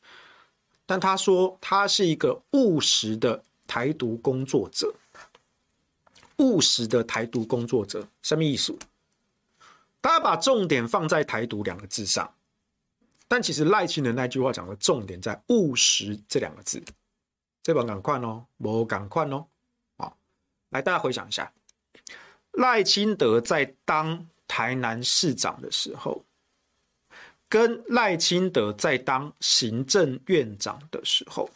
[0.85, 4.93] 但他说他是一个务实的台独工作者，
[6.37, 8.77] 务实的台独工作者，什么意思？
[9.99, 12.33] 大家把重点放在“台独”两个字上，
[13.27, 16.83] 但其实赖清德那句话讲的重点在“务实”这两个字。
[17.63, 19.45] 这本赶快哦，我赶快哦，
[19.97, 20.17] 好，
[20.69, 21.53] 来大家回想一下，
[22.53, 26.25] 赖清德在当台南市长的时候，
[27.47, 31.49] 跟赖清德在当行政院长的时候，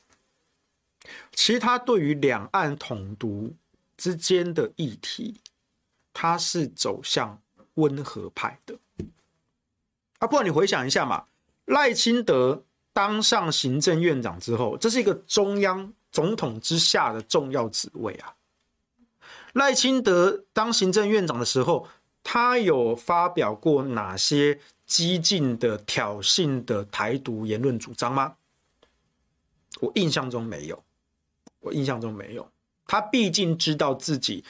[1.33, 3.53] 其他对于两岸统独
[3.97, 5.35] 之间的议题，
[6.13, 7.37] 他是走向。
[7.75, 8.73] 温和派的
[10.19, 11.25] 啊，不然你回想一下嘛，
[11.65, 18.33] 赖清德当上行政院长之后，这是一个中央总统之下的重要职位啊。
[19.51, 21.85] 赖清德当行政院长的时候，
[22.27, 28.35] 他有发表过哪些激进的挑衅的台独言论主张吗？
[29.79, 30.83] 我印象中没有，
[31.59, 32.51] 我印象中没有。
[32.87, 34.43] 他毕竟知道自己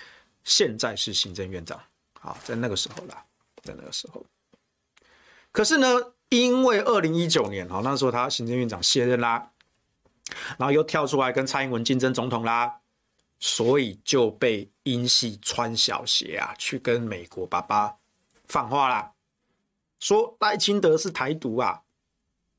[0.45, 1.77] 现在是行政院长。
[2.17, 3.25] 好，在那个时候啦，
[3.61, 4.25] 在那个时候，
[5.51, 9.51] 可是呢，因为二零一九年，哈，那时候他行政院长卸任啦，
[10.57, 12.79] 然后又跳出来跟蔡英文竞争总统啦，
[13.39, 17.95] 所以就被英系穿小鞋啊，去跟美国爸爸
[18.47, 19.11] 放话啦。
[19.99, 21.81] 说赖清德是台独啊，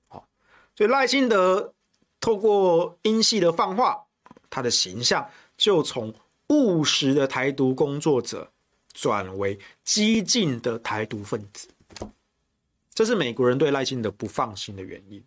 [0.08, 0.26] 好，
[0.74, 1.72] 所以赖清德
[2.20, 4.04] 透过英系的放话，
[4.50, 6.14] 他的形象就从
[6.48, 8.50] 务实的台独工作者
[8.92, 11.68] 转为激进的台独分子，
[12.94, 15.22] 这是美国人对赖清德不放心的原因。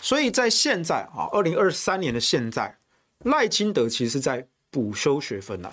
[0.00, 2.78] 所以在现在啊，二零二三年的现在，
[3.20, 5.70] 赖清德其实是在补修学分呐，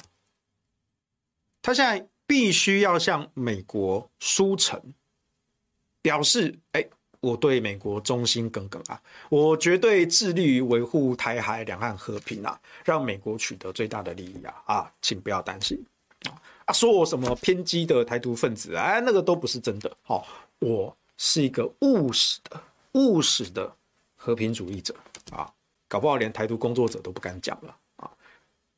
[1.61, 4.81] 他现在必须要向美国书城
[6.01, 6.85] 表示，哎，
[7.19, 14.63] 我对美国忠心耿耿啊，我绝对致力于维护台海两岸和平啊，让美国取得最大的利益啊。
[14.65, 15.81] 啊，请不要担心。
[16.65, 20.25] 啊，说我什么偏激的台独分子，哎，那个都不是真的，好，
[20.59, 22.61] 我是一个务实的
[22.93, 23.73] 务实的
[24.15, 24.95] 和平主义者。
[25.31, 25.51] 啊，
[25.93, 28.09] 搞不好连台独工作者都不敢讲了啊。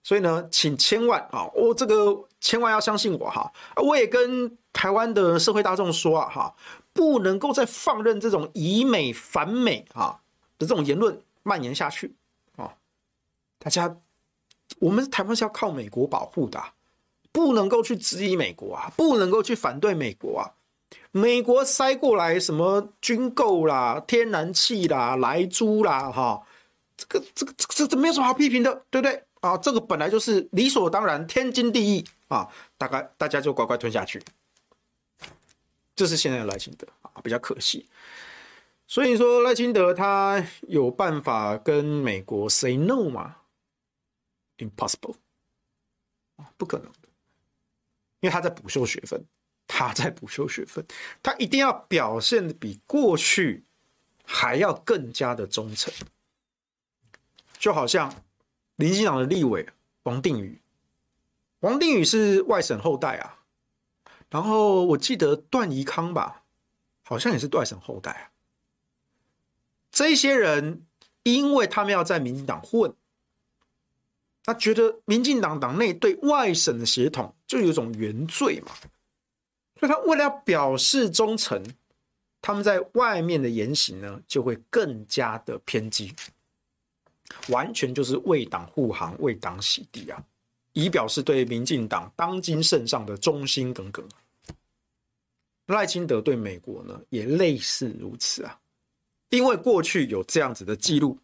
[0.04, 6.54] 所以呢，请千万啊，我这个千万要相信我哈，我也跟台湾的社会大众说啊哈，
[6.91, 10.19] 不能够再放任这种以美反美啊
[10.60, 12.13] 的这种言论蔓延下去
[12.58, 12.75] 啊！
[13.60, 13.95] 大家，
[14.80, 16.62] 我们台湾是要靠美国保护的，
[17.32, 20.51] 不能够去质疑美国啊，不能够去反对美国啊！
[21.12, 26.43] 美国塞过来什么军购啦、天然气啦、莱猪啦，哈，
[26.98, 29.24] 这个、这个、这个、这没有什么好批评的，对不对？
[29.42, 34.22] 啊，这个本来就是理所当然、天经地义啊，大概大家就乖乖吞下去。
[35.96, 37.88] 这是现在的赖清德啊，比较可惜。
[38.88, 43.38] 所以说赖清德他有办法跟美国 say no 吗
[44.58, 45.16] ？Impossible，
[46.58, 47.10] 不可能的，
[48.20, 49.24] 因为他在补修学分，
[49.68, 50.86] 他在补修学分，
[51.24, 53.64] 他一定要表现的比过去
[54.24, 55.94] 还要更加的忠诚，
[57.58, 58.13] 就好像。
[58.78, 59.65] 民进党的立委
[60.04, 60.60] 王定宇，
[61.62, 63.39] 王定宇是外省后代啊。
[64.30, 66.44] 然后我记得段宜康吧，
[67.02, 68.32] 好像也是外省后代啊。
[69.89, 70.86] 这些人，
[71.24, 72.94] 因为他们要在民进党混，
[74.44, 78.74] 他觉得民进党党内对外省的协同就有一种原罪嘛，
[79.80, 81.63] 所以他为了表示忠诚，
[82.41, 86.13] 他们在外面的言行呢，就会更加的偏激。
[87.50, 90.24] 完全就是为党护航、为党洗地啊，
[90.74, 94.08] 以表示对民进党当今圣上的忠心耿耿。
[95.68, 98.60] 赖清德对美国呢，也类似如此啊，
[99.30, 101.18] 因为过去有这样子的记录，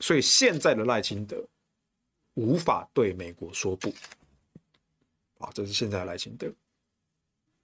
[0.00, 1.44] 所以现在的赖清德
[2.34, 3.88] 无法对美国说不。
[5.38, 6.52] 啊，这是现在的赖清德。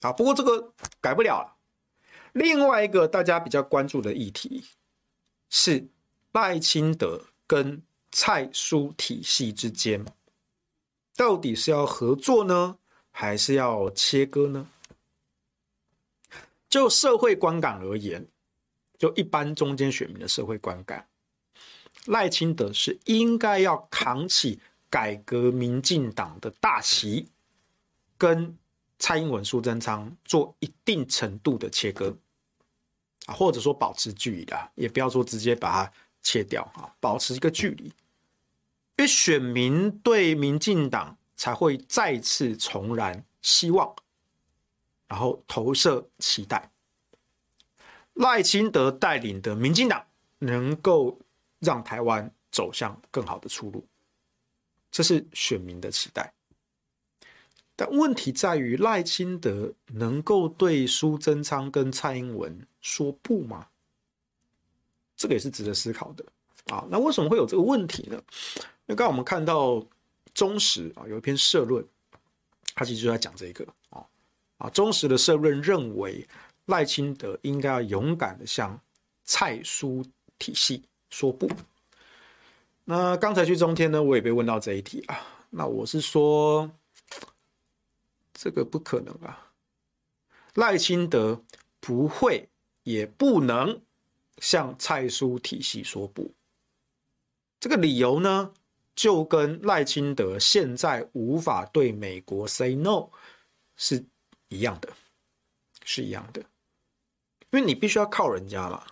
[0.01, 1.57] 啊，不过这个改不了了。
[2.35, 4.65] 另外一个大家比较关注的议题
[5.51, 5.85] 是
[6.33, 7.21] 赖清德。
[7.49, 7.83] 跟
[8.13, 10.05] 蔡苏体系之间，
[11.17, 12.79] 到底是要合作呢，
[13.11, 14.69] 还是要切割呢？
[16.69, 18.29] 就社会观感而言，
[18.99, 21.09] 就一般中间选民的社会观感，
[22.05, 27.31] 赖清德是应该要扛起改革民进党的大旗，
[28.19, 28.55] 跟
[28.99, 32.15] 蔡英文、苏贞昌做一定程度的切割，
[33.27, 35.93] 或者说保持距离的，也不要说直接把它。
[36.29, 37.93] 切掉啊，保持一个距离，因
[38.99, 43.97] 为选民对民进党才会再次重燃希望，
[45.07, 46.71] 然后投射期待。
[48.13, 50.05] 赖清德带领的民进党
[50.41, 51.19] 能够
[51.61, 53.87] 让台湾走向更好的出路，
[54.91, 56.31] 这是选民的期待。
[57.75, 63.69] 但问题在于，赖清德能够对苏贞昌跟蔡英文说不吗？
[65.19, 66.25] 这个也是值得思考的
[66.73, 66.87] 啊。
[66.89, 68.23] 那为什么会有这个问题呢？
[68.87, 69.85] 那刚刚我们看到
[70.33, 71.85] 中时啊有一篇社论，
[72.75, 74.03] 他其实就在讲这个啊
[74.57, 74.71] 啊。
[74.71, 76.27] 中时的社论认为
[76.67, 78.81] 赖清德应该要勇敢的向
[79.25, 80.03] 蔡苏
[80.39, 81.51] 体系说不。
[82.85, 85.21] 那刚才去中天呢，我也被问到这一题啊。
[85.51, 86.71] 那我是说，
[88.33, 89.51] 这个不可能啊，
[90.55, 91.43] 赖清德
[91.81, 92.49] 不会
[92.85, 93.83] 也不能。
[94.41, 96.33] 向蔡苏体系说不，
[97.61, 98.53] 这个理由呢，
[98.95, 103.09] 就跟赖清德现在无法对美国 say no
[103.77, 104.05] 是
[104.49, 104.93] 一样的，
[105.85, 106.41] 是一样的，
[107.51, 108.87] 因为你必须要靠人家嘛。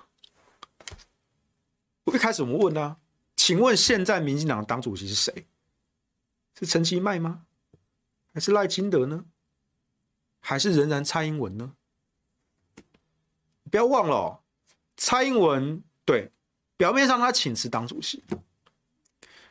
[2.05, 2.97] 我一开始我们问啊，
[3.35, 5.47] 请问现在民进党党主席是谁？
[6.59, 7.47] 是陈其迈吗？
[8.33, 9.25] 还是赖清德呢？
[10.41, 11.75] 还是仍然蔡英文呢？
[13.71, 14.43] 不要忘了。
[14.97, 16.31] 蔡英文对，
[16.77, 18.23] 表面上他请辞党主席，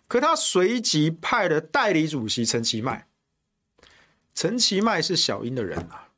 [0.07, 3.07] 可他随即派了代理主席陈其迈。
[4.33, 6.09] 陈其迈是小英的人啊，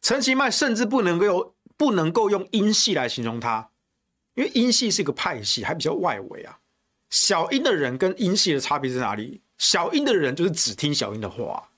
[0.00, 3.70] 陈其迈甚至不能够不能够用英系来形容他，
[4.34, 6.58] 因为英系是一个派系，还比较外围啊。
[7.10, 9.42] 小英的人跟英系的差别在哪里？
[9.58, 11.68] 小英的人就是只听小英的话，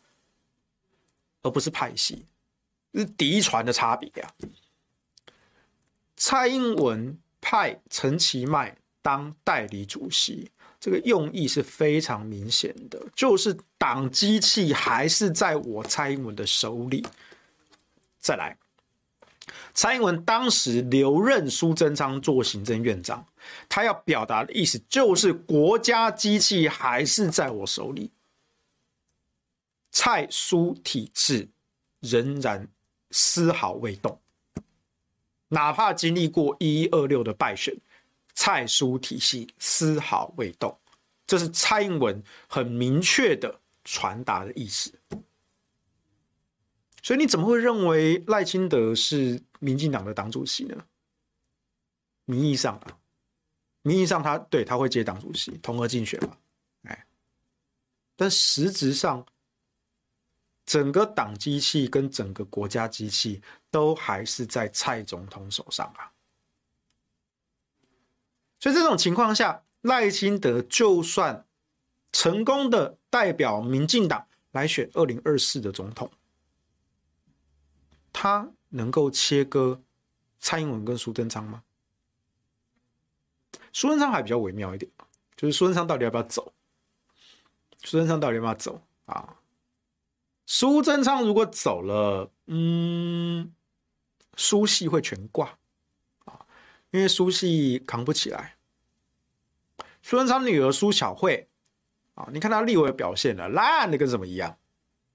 [1.43, 2.25] 而不是派系，
[2.95, 4.31] 是嫡传的差别啊。
[6.25, 17.05] 蔡英文派陈其迈当代理主席，这个用意是非常明显的，就是党机器还是在我蔡英文的手里。
[18.21, 18.57] 再来，
[19.75, 23.27] 蔡英文当时留任苏贞昌做行政院长，
[23.69, 28.13] 他要表达的意思就是国家机器还是在我手里，
[29.91, 31.49] 蔡苏体制
[31.99, 32.69] 仍然
[33.11, 34.17] 丝毫未动，
[35.53, 37.77] 哪怕经历过一一二六的败选，
[38.35, 40.75] 蔡苏体系丝毫未动，
[41.27, 44.91] 这是蔡英文很明确的传达的意思。
[47.03, 50.87] 所以你怎么会认为赖清德是民进党的党主席呢？
[52.25, 52.99] 名义上啊，
[53.83, 56.35] 名义上他对他会接党主席，同额竞选嘛，
[56.85, 57.07] 哎，
[58.17, 59.27] 但实质上，
[60.65, 66.13] 整个党机器跟整个国家机器都还是在蔡总统手上啊。
[68.61, 71.47] 所以这种情况下，赖清德就算
[72.13, 76.11] 成功的代表民进党来选二零二四的总统。
[78.13, 79.83] 他能够切割
[80.39, 81.65] 蔡英文跟苏贞昌吗？
[83.73, 84.91] 苏贞昌还比较微妙一点，
[85.35, 86.53] 就是苏贞昌到底要不要走？
[87.83, 89.37] 苏贞昌到底要不要走啊？
[90.45, 93.53] 苏贞昌如果走了，嗯，
[94.37, 95.59] 苏系会全挂
[96.25, 96.41] 啊，
[96.91, 98.57] 因为苏系扛不起来。
[100.03, 101.49] 苏贞昌女儿苏巧慧
[102.15, 104.59] 啊，你看她立委表现了烂的跟什么一样，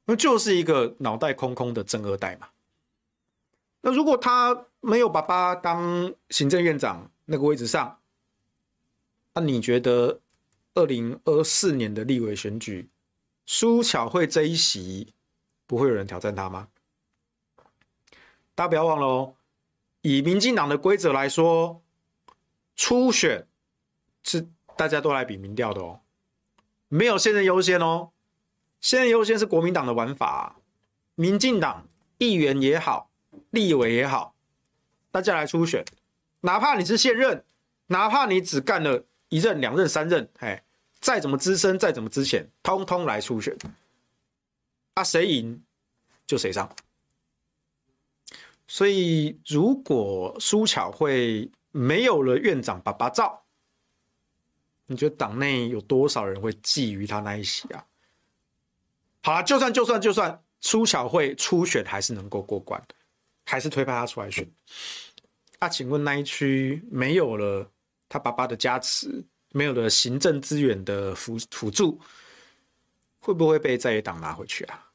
[0.05, 2.47] 那就是一个脑袋空空的正二代嘛。
[3.81, 7.99] 那如果他没有爸爸当行政院长那个位置上，
[9.33, 10.19] 那你觉得
[10.73, 12.89] 二零二四年的立委选举，
[13.45, 15.13] 苏巧慧这一席
[15.67, 16.67] 不会有人挑战他吗？
[18.56, 19.36] 大家不要忘了哦，
[20.01, 21.84] 以民进党的规则来说，
[22.75, 23.47] 初选
[24.23, 26.01] 是大家都来比民调的哦，
[26.88, 28.10] 没有现任优先哦，
[28.82, 30.56] 现任优先是国民党的玩法，
[31.13, 33.12] 民进党议员也好。
[33.51, 34.34] 立委也好，
[35.12, 35.86] 大家来初选，
[36.41, 37.45] 哪怕你是现任，
[37.88, 40.63] 哪怕你只干了一任、两任、三任，哎，
[40.99, 43.56] 再怎么资深，再怎么资浅，通通来初选。
[44.95, 45.63] 啊，谁赢
[46.28, 46.69] 就谁上。
[48.67, 53.44] 所以，如果苏巧慧没有了院长爸爸照，
[54.86, 57.84] 你觉得党内有多少人会觊觎他那一席啊？
[59.23, 62.80] 好了，就算就算就算苏巧慧初选还是能够过关。
[63.50, 64.46] 还是推派他出来选，
[65.60, 65.69] 啊？
[65.69, 67.71] 请问那一区没有了
[68.10, 69.23] 他爸爸的加持，
[69.54, 71.98] 没有了行政资源的辅辅助，
[73.19, 74.87] 会不会被在野党拿回去啊？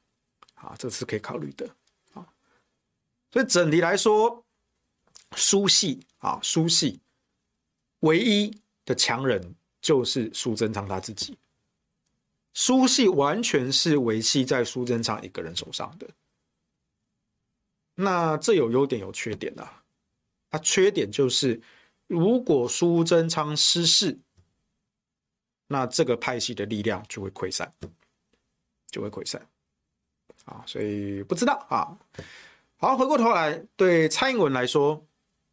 [0.63, 1.69] 啊，这是可以考虑的
[2.15, 2.27] 啊。
[3.31, 4.45] 所以整体来说，
[5.37, 7.01] 苏系啊，苏系
[8.01, 11.37] 唯一的强人就是苏贞昌他自己，
[12.55, 16.09] 苏系完全是维系在苏贞昌一个人手上的。
[17.95, 19.85] 那这有优点有缺点啊，
[20.51, 21.61] 它缺点就是，
[22.07, 24.19] 如果苏贞昌失势，
[25.67, 27.73] 那这个派系的力量就会溃散，
[28.91, 29.47] 就会溃散，
[30.45, 31.97] 啊，所以不知道啊。
[32.77, 35.05] 好，回过头来，对蔡英文来说，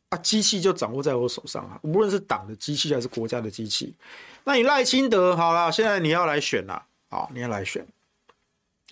[0.10, 3.96] 啊，机器就掌握在我手上啊，无论是党的机器还是国家的机器。
[4.44, 7.86] 那你赖清德好了，现在你要来选了，好，你要来选，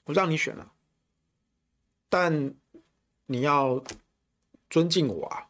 [0.06, 0.72] 我让你选了，
[2.10, 2.54] 但。
[3.30, 3.84] 你要
[4.70, 5.50] 尊敬我啊，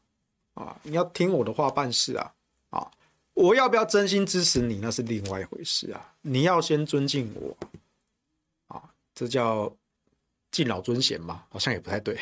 [0.56, 2.34] 啊，你要听我的话办事啊，
[2.72, 2.92] 啊，
[3.36, 6.12] 我要不要真心支持你，那是另外一回事啊。
[6.24, 7.56] 你要先尊敬我，
[8.76, 8.82] 啊，
[9.14, 9.72] 这叫
[10.58, 12.18] 敬老尊贤嘛，好像也不太对。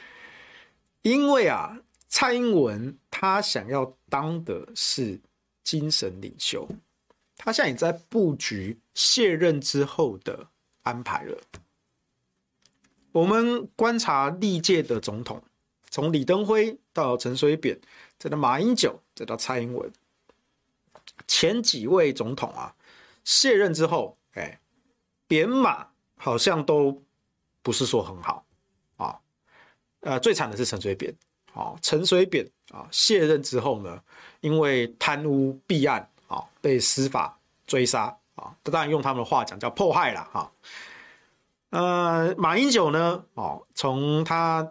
[1.00, 1.74] 因为啊，
[2.06, 5.18] 蔡英文他想要当的是
[5.64, 6.68] 精神领袖，
[7.38, 10.48] 他现在也在布局卸任之后的
[10.82, 11.38] 安排了。
[13.10, 15.42] 我们观察历届的总统，
[15.88, 17.80] 从李登辉到陈水扁，
[18.18, 19.90] 再到马英九，再到蔡英文，
[21.26, 22.76] 前几位总统啊，
[23.24, 24.60] 卸任之后，哎，
[25.26, 27.02] 扁马好像都
[27.62, 28.44] 不是说很好
[28.96, 29.18] 啊。
[30.00, 31.14] 呃，最惨的是陈水扁，
[31.52, 34.02] 啊，陈水扁啊，卸任之后呢，
[34.40, 38.04] 因为贪污弊案啊，被司法追杀
[38.34, 40.52] 啊，当然用他们的话讲叫迫害了哈。
[41.70, 43.24] 呃，马英九呢？
[43.34, 44.66] 哦，从他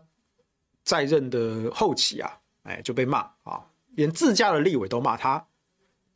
[0.83, 3.63] 在任的后期啊，哎，就被骂啊，
[3.95, 5.45] 连自家的立委都骂他。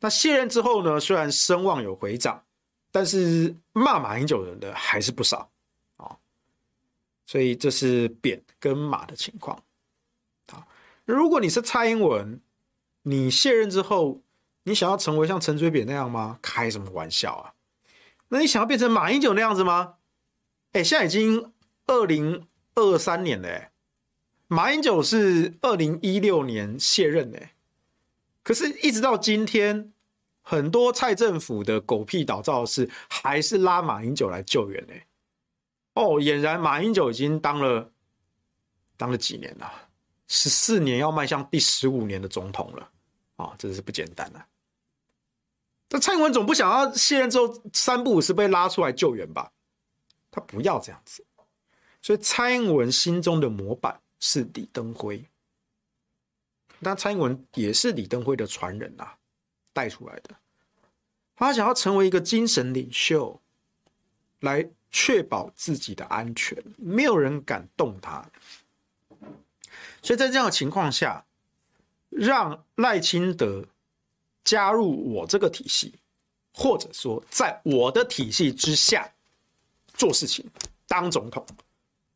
[0.00, 2.42] 那卸任之后呢，虽然声望有回涨，
[2.90, 5.48] 但是骂马英九的人的还是不少。
[7.26, 9.62] 所以这是扁跟马的情况
[10.50, 10.66] 好。
[11.04, 12.40] 如果你是蔡英文，
[13.02, 14.22] 你卸任之后，
[14.64, 16.38] 你想要成为像陈水扁那样吗？
[16.40, 17.54] 开什么玩笑啊！
[18.28, 19.96] 那你想要变成马英九那样子吗？
[20.72, 21.52] 哎，现在已经
[21.86, 23.70] 二零二三年了，哎，
[24.48, 27.50] 马英九是二零一六年卸任的，
[28.42, 29.92] 可是，一直到今天，
[30.42, 34.94] 很多蔡政府的狗屁倒灶的事，还是拉马英九来救援呢。
[35.94, 37.92] 哦，俨然马英九已经当了
[38.96, 39.88] 当了几年了，
[40.28, 42.90] 十四年，要迈向第十五年的总统了。
[43.36, 44.44] 啊、哦，真是不简单呐！
[45.88, 49.50] 那蔡英文总不想要卸任之后三不五时被拉出来救援吧？
[50.30, 51.24] 他不要这样子，
[52.00, 55.24] 所以蔡英文心中的模板是李登辉。
[56.78, 59.16] 那蔡英文也是李登辉的传人啊，
[59.72, 60.36] 带出来的。
[61.34, 63.42] 他想要成为一个精神领袖，
[64.40, 68.24] 来确保自己的安全，没有人敢动他。
[70.00, 71.24] 所以在这样的情况下。
[72.16, 73.66] 让赖清德
[74.44, 75.98] 加入我这个体系，
[76.52, 79.12] 或者说在我的体系之下
[79.94, 80.48] 做事情，
[80.86, 81.44] 当总统，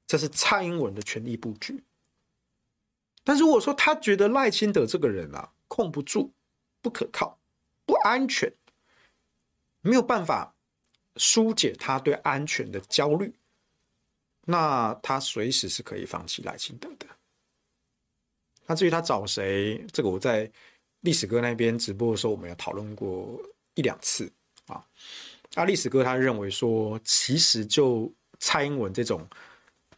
[0.07, 1.83] 这是蔡英文的权力布局。
[3.24, 6.33] 但如果说他觉得赖清德这个人啊，控不住、
[6.81, 7.37] 不可靠、
[7.85, 8.53] 不安全，
[9.81, 10.55] 没有办法
[11.19, 13.31] 疏解他对安全的焦虑，
[14.47, 17.07] 那他随时是可以放弃赖清德的。
[18.66, 20.51] 那至于他找谁，这个我在
[21.01, 23.41] 历史哥那边直播的时候，我们有讨论过
[23.75, 24.31] 一两次
[24.66, 24.85] 啊。
[25.55, 29.27] 那历史哥他认为说，其实就蔡英文这种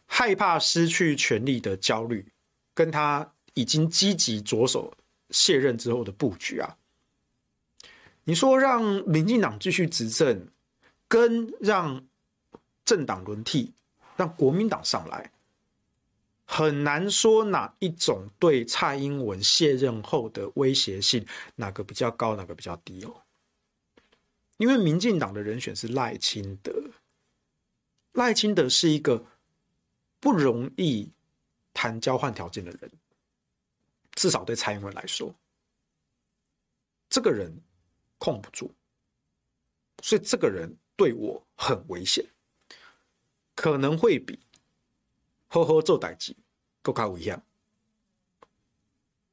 [0.07, 2.25] 害怕失去权力的焦虑，
[2.75, 4.93] 跟他已经积极着手
[5.31, 6.77] 卸任之后的布局啊，
[8.25, 10.47] 你说让民进党继续执政，
[11.11, 12.06] 跟让
[12.84, 13.74] 政党轮替，
[14.16, 15.32] 让国民党上来。
[16.46, 23.22] 很难说哪一种对蔡英文卸任后的威胁性哪个比较高，哪个比较低哦。
[24.58, 26.72] 因为民进党的人选是赖清德，
[28.12, 29.24] 赖清德是一个
[30.20, 31.11] 不容易
[31.74, 32.90] 谈交换条件的人，
[34.12, 35.34] 至少对蔡英文来说，
[37.08, 37.52] 这个人
[38.18, 38.70] 控不住，
[40.02, 42.22] 所以这个人对我很危险，
[43.55, 44.38] 可能会比。
[45.48, 46.36] 呵呵，做代志，
[46.82, 47.42] 够卡危险。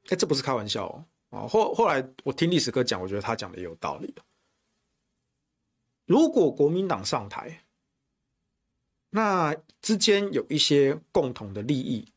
[0.07, 1.05] 哎，这不是开玩笑哦。
[1.29, 4.15] 啊，后后来我听历史哥讲，我觉得他讲的也有道理。
[6.05, 7.65] 如果国民党上台，
[9.09, 12.09] 那之间有一些共同的利益，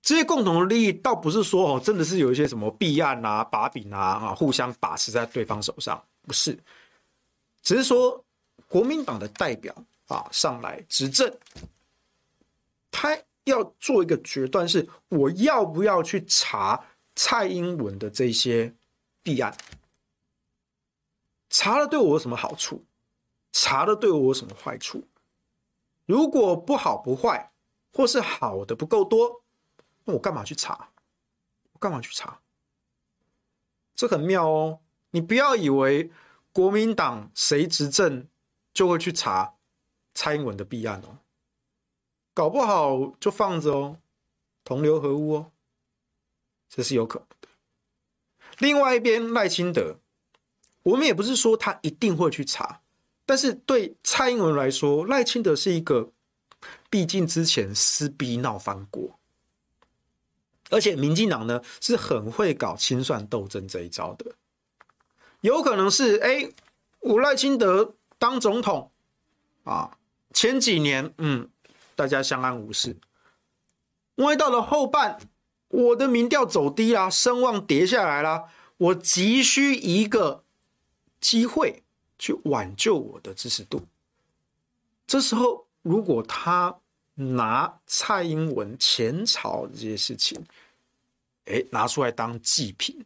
[0.00, 6.56] 这些共同的利益倒不是说哦，真的是有一些什么弊案啊、把柄啊啊，互相把持在对方手上，不是，
[7.62, 8.24] 只是说
[8.68, 9.74] 国民党的代表
[10.06, 11.32] 啊上来执政。
[12.90, 16.84] 他要做一个决断，是我要不要去查
[17.14, 18.74] 蔡英文的这些
[19.22, 19.56] 弊案？
[21.48, 22.84] 查了对我有什么好处？
[23.52, 25.06] 查了对我有什么坏处？
[26.06, 27.50] 如果不好不坏，
[27.92, 29.42] 或是好的不够多，
[30.04, 30.90] 那我干嘛去查？
[31.72, 32.40] 我干嘛去查？
[33.94, 34.80] 这很妙哦！
[35.10, 36.10] 你不要以为
[36.52, 38.26] 国民党谁执政
[38.72, 39.54] 就会去查
[40.14, 41.18] 蔡英文的弊案哦。
[42.32, 43.96] 搞不好就放着哦，
[44.64, 45.50] 同流合污哦，
[46.68, 47.48] 这是有可能的。
[48.58, 49.96] 另外一边赖清德，
[50.82, 52.80] 我们也不是说他一定会去查，
[53.26, 56.12] 但是对蔡英文来说，赖清德是一个，
[56.88, 59.18] 毕竟之前撕逼闹翻过，
[60.70, 64.34] 而且民进党呢是很会搞清算斗争这一招的，
[65.40, 66.50] 有可能是哎，
[67.00, 68.92] 我赖清德当总统
[69.64, 69.98] 啊，
[70.32, 71.50] 前几年嗯。
[71.96, 72.96] 大家相安无事。
[74.14, 75.20] 因为到了后半，
[75.68, 78.44] 我的民调走低啦，声望跌下来啦，
[78.78, 80.42] 我急需一个
[81.20, 81.82] 机会
[82.18, 83.86] 去挽救我的支持度。
[85.06, 86.74] 这时候，如果他
[87.14, 90.42] 拿蔡英文前朝这些事情，
[91.44, 93.04] 哎，拿出来当祭品，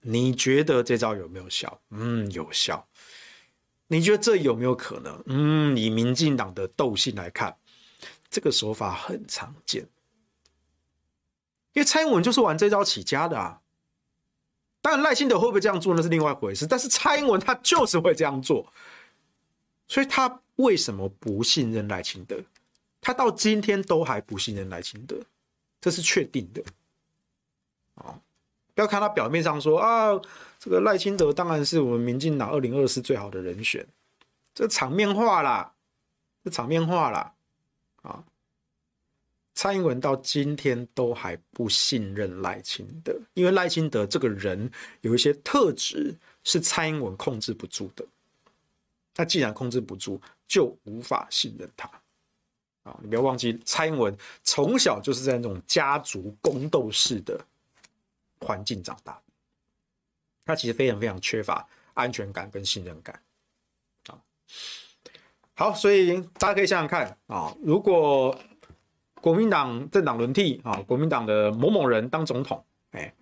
[0.00, 1.78] 你觉得这招有没有效？
[1.90, 2.88] 嗯，有效。
[3.88, 5.22] 你觉得这有没有可能？
[5.26, 7.56] 嗯，以民进党的斗性来看。
[8.28, 9.82] 这个手法很常见，
[11.72, 13.60] 因为蔡英文就是玩这招起家的啊。
[14.82, 18.70] 当然赖清德会不会这样做那是另外一回事，但是蔡英文他就是会这样做，
[19.86, 22.42] 所以他为什么不信任赖清德？
[23.00, 25.16] 他到今天都还不信任赖清德，
[25.80, 26.62] 这是确定的。
[27.94, 28.20] 啊，
[28.76, 30.12] 不要看他表面上说啊，
[30.58, 33.84] 这个赖清德当然是我们民进党二零二四最好的人选，
[34.54, 35.72] 这场面话啦，
[36.44, 37.32] 这场面话啦，
[38.02, 38.22] 啊。
[39.54, 44.70] 蔡英文到今天都还不信任赖清德，因为赖清德这个人
[45.00, 46.14] 有一些特质
[46.44, 48.04] 是蔡英文控制不住的。
[49.16, 51.90] 那既然控制不住，就无法信任他。
[52.82, 57.42] 啊，你不要忘记，蔡英文从小就是在那种家族宫斗式的
[58.40, 59.20] 环境长大，
[60.44, 63.20] 他其实非常非常缺乏安全感跟信任感。
[64.08, 64.18] 啊，
[65.54, 68.38] 好，所以大家可以想想看啊，如果。
[69.18, 73.12] 国民党政党轮替啊，国民党的某某人当总统，哎，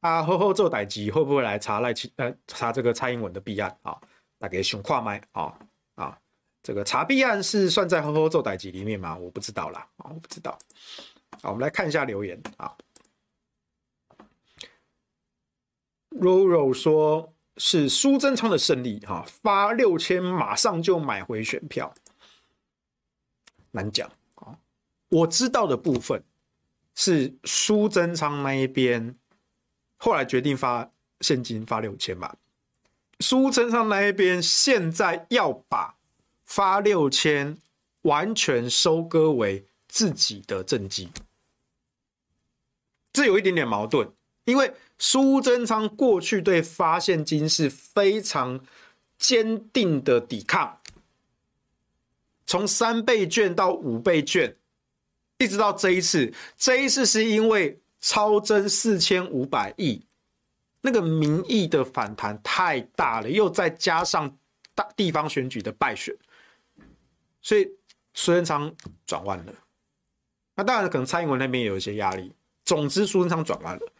[0.00, 3.96] 啊，后后做代志会不会来查赖清呃查这个蔡英文的弊案啊？
[4.38, 5.58] 大家想看麦啊
[5.94, 6.18] 啊，
[6.62, 9.16] 这个查弊案是算在后后做代志里面吗？
[9.16, 10.58] 我不知道啦啊，我不知道。
[11.40, 12.76] 好，我们来看一下留言啊。
[16.20, 21.94] Roro 说是苏贞昌的胜利哈，发六千马上就买回选票，
[23.70, 24.10] 难讲。
[25.10, 26.22] 我知道的部分
[26.94, 29.14] 是苏贞昌那一边
[29.96, 30.90] 后来决定发
[31.20, 32.36] 现金发六千吧。
[33.20, 35.96] 苏贞昌那一边现在要把
[36.44, 37.56] 发六千
[38.02, 41.10] 完全收割为自己的政绩，
[43.12, 44.12] 这有一点点矛盾，
[44.44, 48.60] 因为苏贞昌过去对发现金是非常
[49.16, 50.78] 坚定的抵抗，
[52.46, 54.54] 从三倍券到五倍券。
[55.38, 60.04] 一直到这一次，这一次是因为超征四千五百亿，
[60.80, 64.36] 那个民意的反弹太大了，又再加上
[64.74, 66.12] 大地方选举的败选，
[67.40, 67.70] 所以
[68.14, 68.74] 苏贞昌
[69.06, 69.54] 转弯了。
[70.56, 72.32] 那当然，可能蔡英文那边也有一些压力。
[72.64, 73.92] 总之，苏贞昌转弯了。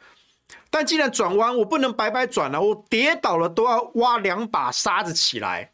[0.71, 5.73] 但既然转弯，我不能白白转了，我跌倒了都要挖两把沙子起来。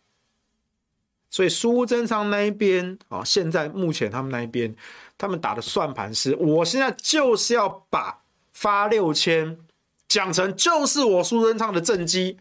[1.30, 4.72] 所以苏贞昌那一边啊，现在目前他们那一边，
[5.18, 8.22] 他们打的算盘是，我现在就是要把
[8.52, 9.58] 发六千
[10.06, 12.38] 讲成就是我苏贞昌的政绩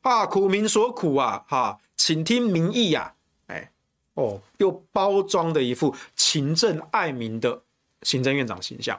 [0.00, 3.14] 啊，苦民所苦啊，哈，请听民意呀，
[3.46, 3.70] 哎，
[4.14, 7.62] 哦，又包装的一副勤政爱民的
[8.02, 8.98] 行政院长形象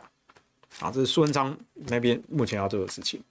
[0.79, 3.21] 啊，这是苏贞昌那边目前要做的事情。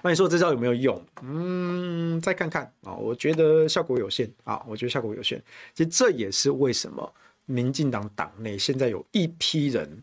[0.00, 1.02] 那你说这招有没有用？
[1.22, 5.42] 嗯，再看看啊，我觉得效果有限啊，我觉得效果有限。
[5.74, 7.12] 其实这也是为什么
[7.46, 10.02] 民进党党内现在有一批人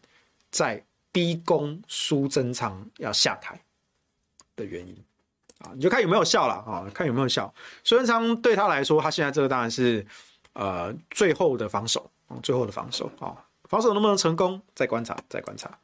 [0.52, 0.84] 在
[1.14, 3.58] 逼宫苏贞昌要下台
[4.58, 4.94] 的原因
[5.60, 7.52] 啊，你就看有没有效了啊，看有没有效。
[7.86, 10.06] 苏贞昌对他来说，他现在这个当然是
[10.52, 12.12] 呃最后的防守，
[12.44, 13.34] 最后的防守啊，
[13.76, 14.62] 防守能不能成功？
[14.74, 15.78] 再观察，再观察。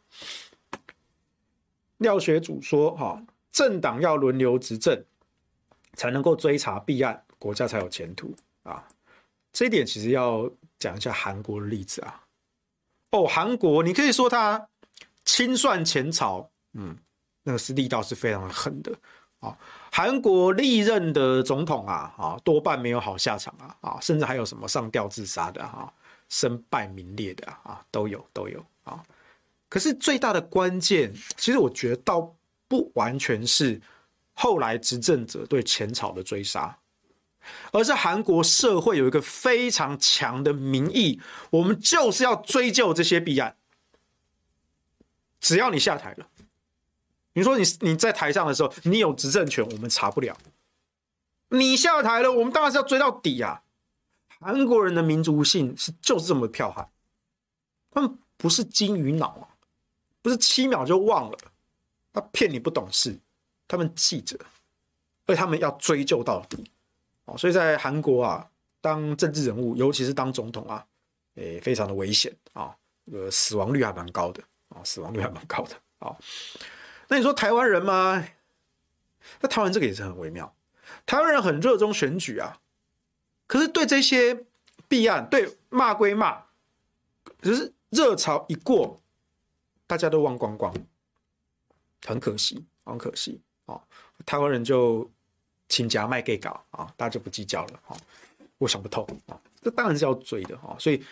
[1.98, 3.22] 廖学祖说哈。
[3.52, 5.04] 政党要轮流执政，
[5.96, 8.34] 才能够追查弊案，国家才有前途
[8.64, 8.82] 啊！
[9.52, 12.24] 这一点其实要讲一下韩国的例子啊。
[13.10, 14.70] 哦，韩国你可以说他
[15.26, 16.98] 清算前朝，嗯，
[17.44, 18.98] 那个是力道是非常狠的
[19.42, 19.58] 啊。
[19.92, 25.94] 韩国历任的总统啊，啊，多半没有好下场啊，啊，甚至还有什么上吊自杀的哈，
[26.32, 29.06] 身败名裂的啊，都有都有啊。
[29.70, 32.36] 可是最大的关键，其实我觉得倒。
[32.72, 33.82] 不完全是
[34.32, 36.80] 后来执政者对前朝的追杀，
[37.74, 41.20] 而是韩国社会有一个非常强的民意，
[41.50, 43.58] 我们就是要追究这些弊案。
[45.42, 46.30] 只要你下台了，
[47.34, 50.38] 你说你你在台上的时候，你有执政权，我们查不了。
[51.50, 53.64] 你下台了，我们当然是要追到底啊！
[54.42, 56.88] 韩国人的民族性是就是这么剽悍，
[57.92, 59.48] 他们不是金鱼脑啊，
[60.22, 61.38] 不是七秒就忘了。
[62.12, 63.18] 他骗你不懂事，
[63.68, 64.38] 他们记着，
[65.28, 66.70] 而他们要追究到底，
[67.26, 68.50] 哦，所以在韩国啊，
[68.82, 70.86] 当政治人物，尤其是当总统啊，
[71.36, 72.76] 诶，非常的危险啊，
[73.14, 76.14] 呃，死亡率还蛮高的啊，死亡率还蛮高的啊。
[77.08, 78.28] 那你说台湾人吗？
[79.40, 80.54] 那台湾这个也是很微妙，
[81.06, 82.60] 台湾人很热衷选举啊，
[83.52, 84.46] 可是对这些
[84.88, 86.42] 弊案，对骂归骂，
[87.42, 88.98] 可是热潮一过，
[89.86, 90.74] 大家都忘光光。
[92.06, 93.78] 很可惜，很可惜啊！
[94.26, 95.12] 台湾人就
[95.68, 97.98] 请假卖给搞啊，大家就不计较了啊！
[98.58, 100.78] 我想不透啊，这当然是要追的啊！
[100.80, 101.04] 所以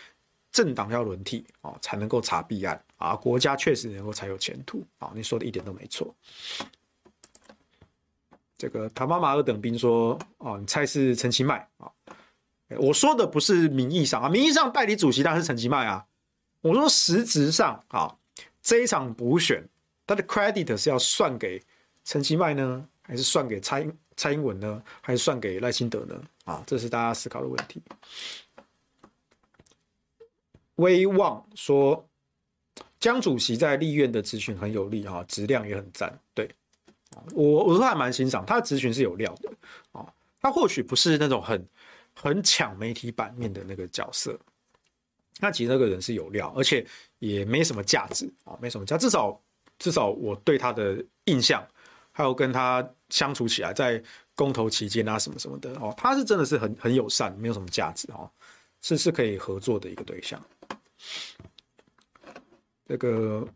[0.50, 5.12] 政党要轮替啊，才能够查弊案啊，国家确实能够才有前途啊！
[5.14, 6.16] 你说的一点都没错。
[8.58, 11.92] 这个他妈妈二等兵说哦，你猜是陈其迈啊？
[12.78, 16.05] 我说的不是名义上啊，名义上代理主席当然是陈其迈啊。
[16.61, 18.15] 我说实质上啊。
[18.61, 19.63] 这一场补选，
[20.05, 21.63] 他的 credit 是要算给
[22.03, 26.22] 陈其迈呢，还是算给蔡蔡英文呢，还是算给赖清德呢？
[26.43, 27.82] 啊，这是大家思考的问题。
[30.76, 32.05] 威望说，
[32.99, 36.20] 江主席在立院的质询很有力哈，质量也很赞。
[36.34, 36.47] 对，
[37.32, 39.49] 我我说还蛮欣赏他的咨询是有料的
[39.93, 40.05] 啊。
[40.41, 41.65] 他或许不是那种很
[42.22, 44.38] 很抢媒体版面的那个角色，
[45.39, 46.86] 那其实那个人是有料，而且
[47.20, 49.41] 也没什么价值啊，没什么价，至少
[49.78, 51.65] 至少我对他的印象，
[52.11, 54.03] 还有跟他相处起来，在
[54.36, 58.30] 公投期间啊什么什么的哦，他是真的是很很友善，没有什么价值哦，
[58.82, 60.41] 是是可以合作的一个对象。
[62.86, 63.47] 这个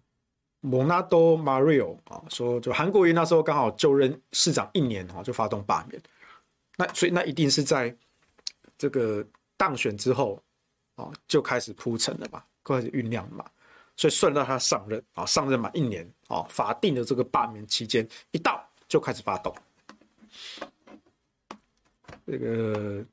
[0.61, 6.01] Monado Mario 啊，说就韩国瑜那时候刚好就任市长一年哈，就发动罢免，
[6.77, 7.93] 那所以那一定是在
[8.83, 9.25] 这个
[9.55, 10.37] 当选之后
[10.95, 13.45] 啊，就开始铺陈了嘛，开始酝酿嘛，
[13.95, 19.55] 所以顺到他上任啊，上任满一年啊，法定的这个罢免期间一到就开始发动。
[22.27, 23.05] 这个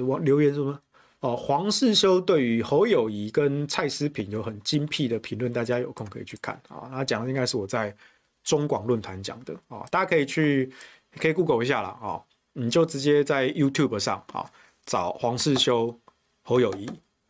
[0.00, 0.80] 我留言说什么？
[1.20, 6.90] 哦，黄世修对于侯友宜跟蔡诗萍有很精辟的评论，大家有空可以去看啊。
[6.90, 7.96] 他讲的应该是我在
[8.42, 10.72] 中广论坛讲的啊，大家可以去
[11.12, 12.20] 可以 Google 一下了啊。
[12.54, 14.50] 你就直接在 YouTube 上啊
[14.86, 15.94] 找黄世修、
[16.42, 16.88] 侯友谊，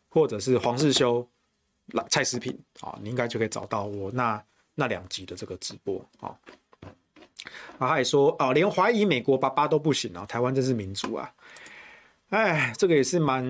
[0.09, 1.27] 或者是黄世修、
[2.09, 4.41] 蔡思品啊，你应该就可以找到我那
[4.75, 6.39] 那两集的这个直播啊。
[7.79, 11.35] 他还说啊，连怀疑美国爸爸都不行啊，台湾真是民主啊。
[12.29, 13.45] 哎，这个也是蛮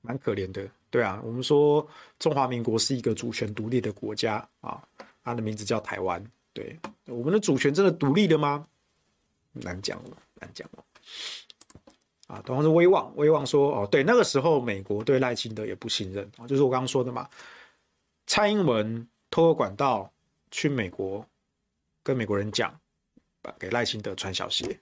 [0.00, 1.86] 蛮可怜的，对啊，我们说
[2.18, 4.82] 中华民国是一个主权独立的国家啊，
[5.24, 8.66] 它的名字叫台湾，对，我们的主权真的独立了吗？
[9.52, 10.84] 难讲了，难讲哦。
[12.26, 17.28] 啊，同样是威望，威望说哦，对，那个时候美国对赖清德也不信任啊，就是我刚刚说的嘛，
[18.26, 20.12] 蔡英文透过管道
[20.50, 21.26] 去美国
[22.02, 22.78] 跟美国人讲，
[23.58, 24.80] 给赖清德穿小鞋，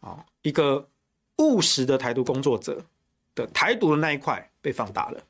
[0.00, 0.88] 啊，一个。
[1.38, 2.80] 务实的台独工作者
[3.34, 5.20] 的台独的那一块被放大了，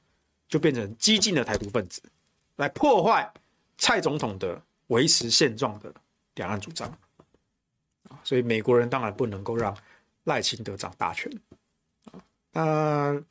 [0.47, 2.03] 就变成激进的台独分子
[2.57, 3.33] 来破坏
[3.79, 5.91] 蔡总统的维持现状的
[6.35, 6.95] 两岸主张，
[8.23, 9.77] 所以美国人当然不能够让
[10.25, 11.33] 赖清德掌大权
[12.13, 12.23] 啊。
[12.53, 13.25] 那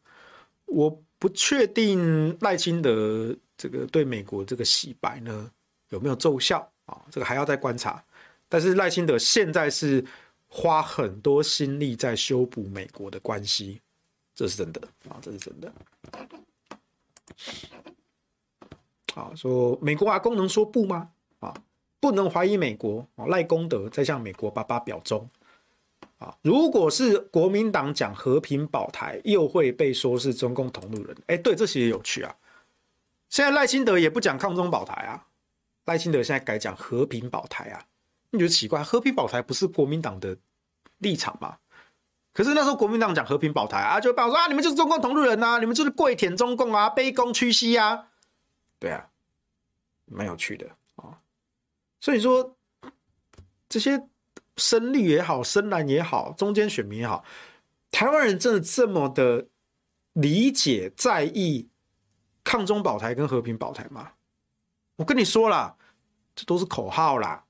[0.65, 5.49] 我不确定赖清德这个对美国这个洗白呢
[5.89, 7.01] 有没有奏效啊？
[7.09, 8.03] 这个还要再观察。
[8.49, 10.03] 但是赖清德现在是。
[10.55, 13.81] 花很多心力在修补美国的关系，
[14.35, 14.79] 这是真的
[15.09, 15.73] 啊，这是真的。
[19.15, 21.09] 啊，说美国阿公能说不吗？
[22.03, 25.25] 不能怀疑美国啊，赖功德在向美国爸爸表忠
[26.17, 26.35] 啊。
[26.41, 31.15] 如果是国民党讲和平保台，又会被说是中共同路人。
[31.27, 32.35] 哎，对，这些也有趣啊。
[33.29, 35.27] 现在赖清德也不讲抗中保台啊，
[35.85, 37.81] 赖清德现在改讲和平保台啊。
[38.31, 38.83] 你觉得奇怪？
[38.83, 40.35] 和平保台不是国民党的
[40.97, 41.55] 立场吗？
[42.33, 48.07] 可是那时候国民党讲和平保台啊，就会说啊，你们就是中共同路人呐，你们就是跪舔中共啊，卑躬屈膝啊，
[48.77, 49.07] 对啊，
[50.03, 50.67] 蛮有趣的。
[52.03, 52.57] 所以说
[53.69, 53.97] 这些
[54.57, 57.23] 深绿也好，深蓝也好，中间选民也好，
[57.91, 59.47] 台湾人真的这么的
[60.11, 61.69] 理解在意
[62.43, 64.11] 抗中保台跟和平保台吗？
[64.97, 65.77] 我跟你说啦，
[66.35, 67.45] 这都是口号啦。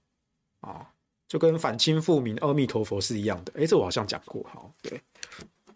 [0.60, 0.88] 啊，
[1.28, 3.52] 就跟反清复明、阿弥陀佛是一样的。
[3.58, 5.02] 哎，这我好像讲过，哈，对，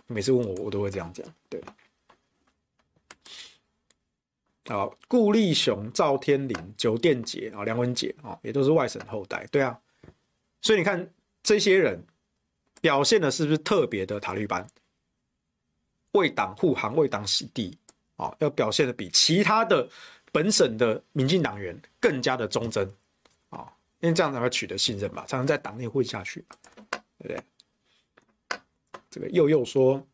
[0.05, 1.59] 每次问我，我都会这样讲，对。
[4.67, 9.79] 啊，顾立雄、赵天麟、九电节啊，梁文杰啊，也都是外省后代，对啊。
[10.61, 11.09] 所以你看
[11.43, 12.01] 这些人
[12.81, 14.65] 表现的是不是特别的塔利班？
[16.13, 17.77] 为党护航、为党洗地
[18.15, 19.87] 啊，要表现的比其他的
[20.31, 22.91] 本省的民进党员更加的忠贞
[23.49, 23.71] 啊。
[23.99, 26.45] 因为这样才会取得信任吧，才能在党内混下去，
[26.91, 27.41] 对不对？
[29.09, 30.05] 这个又又说，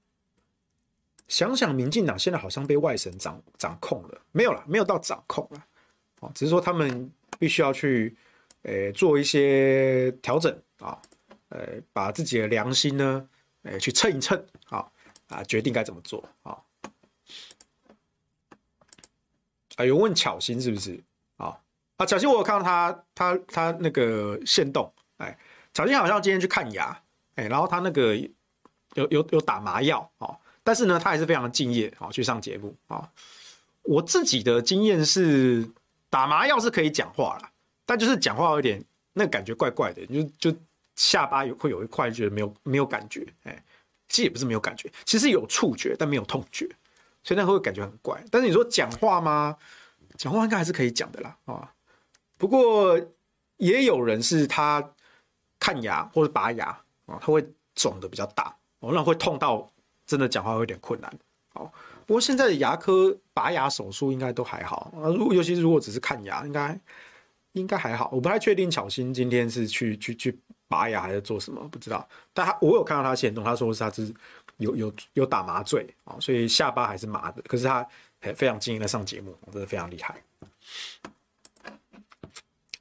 [1.34, 5.66] 想想民进党现在好像被外省掌掌控了，没有了，没有到掌控了，
[6.20, 8.16] 哦，只是说他们必须要去，
[8.62, 10.96] 诶，做一些调整啊，
[11.50, 13.28] 呃，把自己的良心呢，
[13.64, 14.88] 诶，去称一称，啊，
[15.30, 16.56] 啊，决定该怎么做啊？
[19.78, 21.04] 啊，有问巧心是不是？
[21.38, 21.60] 啊，
[21.98, 25.36] 啊巧心，我有看到他，他他那个限动，哎，
[25.74, 26.96] 巧心好像今天去看牙，
[27.34, 33.10] 哎，然后他那个有有有打麻药啊，但是呢，他还是非常敬业啊，去上节目啊。
[33.84, 35.70] 我自己的经验是，
[36.10, 37.52] 打麻药是可以讲话啦，
[37.86, 40.58] 但就是讲话有点那感觉怪怪的，就就
[40.96, 43.62] 下巴有会有一块觉得没有没有感觉，哎，
[44.08, 46.66] 其实也不是没有感觉，其实有触觉但没有痛觉，
[47.24, 48.24] 所以那会感觉很怪。
[48.32, 49.58] 但是你说讲话吗？
[50.16, 51.70] 讲话应该还是可以讲的啦啊。
[52.38, 52.98] 不过
[53.58, 54.82] 也有人是他
[55.60, 56.68] 看牙或者拔牙
[57.06, 57.44] 啊，他会
[57.76, 59.70] 肿的比较大，哦，那会痛到
[60.06, 61.12] 真的讲话有点困难。
[61.54, 61.72] 好，
[62.06, 66.80] 不过现在的牙科拔牙手术应该都还好啊，如尤其是如果只是看牙，应该
[67.54, 68.10] 应该还好。
[68.12, 72.08] 我不太确定巧心今天是去去去拔牙还是做什么，不知道。
[72.34, 74.12] 但他我有看到他限动，他说他是
[74.58, 77.42] 有有有打麻醉啊，所以下巴还是麻的。
[77.44, 77.88] 可是他
[78.36, 80.16] 非常敬业的上节目，真的非常厉害。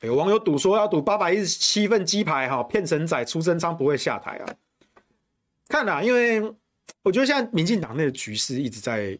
[0.01, 4.55] 有网友赌说要赌八百一十七份鸡排哈，骗神仔苏贞昌不会下台啊？
[5.69, 6.53] 看啦，因为
[7.03, 9.19] 我觉得现在民进党内的局势一直在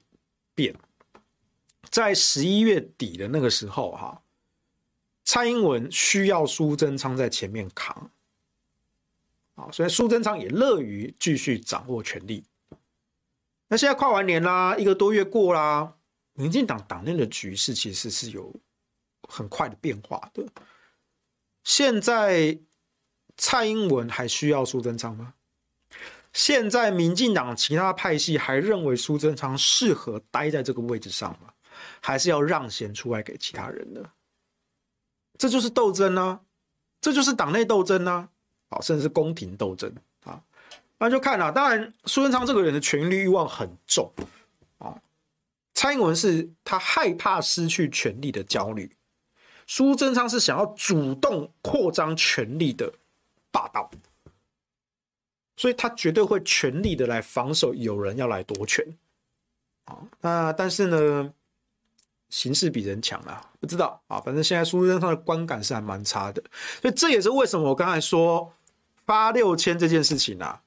[0.55, 0.75] 变，
[1.91, 4.23] 在十一月底的那个时候哈，
[5.25, 8.11] 蔡英文需要苏贞昌在前面扛，
[9.55, 12.45] 啊，所以苏贞昌也乐于继续掌握权力。
[13.69, 15.97] 那现在跨完年啦，一个多月过啦，
[16.35, 18.55] 民进党党内的局势其实是有
[19.29, 20.47] 很快的变化的。
[21.65, 22.59] 现在
[23.37, 25.35] 蔡英文还需要苏贞昌吗？
[26.33, 31.53] 现在民进党其他派系还认为苏贞昌适合待在这个位置上吗？
[32.01, 34.01] 还是要让贤出来给其他人呢？
[35.39, 36.41] 这就是斗争、啊，
[37.01, 38.29] 这就是党内斗争呢，
[38.69, 39.93] 啊，甚至是宫廷斗争
[40.25, 40.41] 啊。
[40.99, 44.13] 那就看了、啊，当然苏贞昌这个人的权力欲望很重
[44.79, 44.95] 啊。
[45.75, 48.95] 蔡英文是他害怕失去权力的焦虑。
[49.67, 52.93] 苏贞昌是想要主动扩张权力的
[53.51, 53.91] 霸道，
[55.63, 58.85] 所以他绝对会全力的来防守有人要来夺权
[59.85, 59.97] 啊。
[60.21, 61.33] 那但是呢，
[62.31, 64.21] 形势比人强啊，不知道啊。
[64.21, 66.43] 反正现在苏贞昌的观感是还蛮差的，
[66.81, 68.53] 所以这也是为什么我刚才说
[69.07, 70.61] 发六千这件事情啊，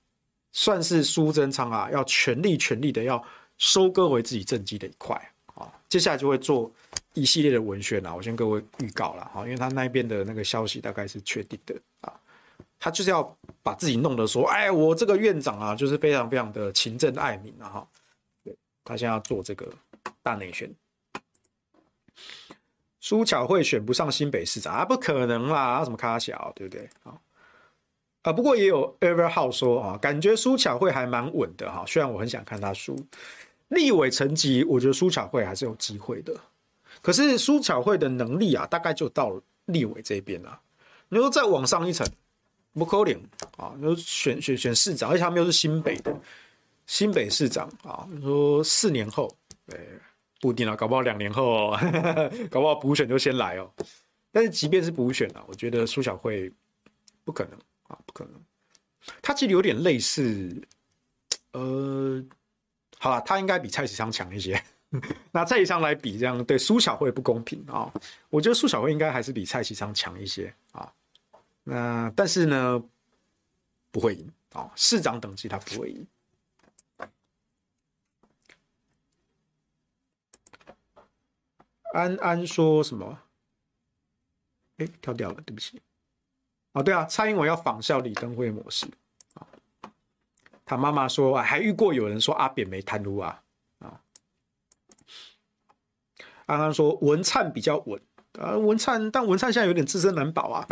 [0.54, 3.22] 算是苏贞昌啊要全力全力的要
[3.58, 5.14] 收割回自己政绩的一块
[5.56, 5.70] 啊。
[5.90, 6.72] 接下来就会做。
[7.14, 12.12] 一系列的文宣啊，我先各位预告了哈，因为他那边的那个消息大概是确定的啊，
[12.86, 17.88] 他就是要把自己弄得说，哎，我这个院长啊，就是非常非常的勤政爱民啊哈，
[18.44, 19.68] 对，他现在要做这个
[20.22, 20.72] 大内宣，
[23.00, 27.18] 苏巧慧选不上新北市长啊，不可能啦，什么咖小，对不对啊？
[28.22, 32.96] 啊，不过也有 Everhow 说啊，感觉苏巧慧还蛮稳的哈，虽然我很想看他输，
[33.70, 36.32] 立委层级，我觉得苏巧慧还是有机会的。
[37.02, 40.62] 可是苏巧慧的能力啊，大概就到立委这边了。
[41.10, 42.08] 你说再往上一层，
[42.76, 43.16] 不可能
[43.58, 43.74] 啊！
[43.80, 46.16] 那选选选市长，而且他们又是新北的
[46.86, 48.06] 新北市长啊。
[48.12, 49.34] 你说四年后，
[49.66, 49.80] 对，
[50.42, 51.80] 不一定啊，搞不好两年后哦，
[52.52, 53.72] 搞不好补选就先来哦。
[54.32, 56.52] 但是即便是补选啊，我觉得苏小慧
[57.24, 57.58] 不可能
[57.88, 58.34] 啊，不可能。
[59.22, 60.62] 他其实有点类似，
[61.54, 62.22] 呃，
[63.00, 64.62] 好了，他应该比蔡其昌强一些。
[65.32, 67.92] 拿蔡其昌来比，这样对苏小慧不公平啊！
[68.30, 70.92] 我觉得苏小慧应该还是比蔡其昌强一些啊。
[71.68, 72.84] 那但是呢，
[73.92, 76.08] 不会赢啊，市长等级他不会赢。
[81.92, 83.20] 安安说什么？
[84.78, 85.82] 哎，跳掉了，对不起。
[86.74, 88.86] 哦，对啊，蔡英文要仿效李登辉模式
[89.34, 89.48] 啊。
[90.66, 93.42] 他妈妈说，还遇过有人说阿扁没贪污啊。
[93.80, 94.02] 啊。
[96.46, 98.00] 安安说文灿比较稳
[98.34, 100.68] 啊，文灿，但文灿现在有点自身难保啊。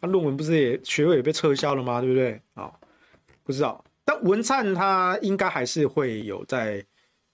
[0.00, 2.00] 他论文不是也学位也被撤销了吗？
[2.00, 2.40] 对不对？
[2.54, 2.72] 啊，
[3.44, 3.84] 不知道。
[4.04, 6.84] 但文灿他应该还是会有在，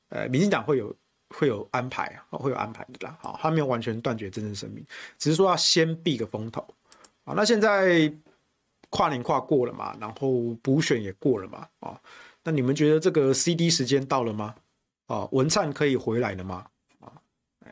[0.09, 0.95] 呃，民进党会有
[1.29, 3.17] 会有安排啊，会有安排的啦。
[3.21, 4.85] 好，他没有完全断绝政治生命，
[5.19, 6.67] 只是说要先避个风头
[7.25, 7.35] 啊。
[7.37, 8.13] 那现在
[8.91, 12.01] 跨年跨过了嘛，然后补选也过了嘛，啊，
[12.43, 14.55] 那你们觉得这个 CD 时间到了吗？
[15.07, 16.67] 啊，文灿可以回来了吗？
[17.01, 17.13] 啊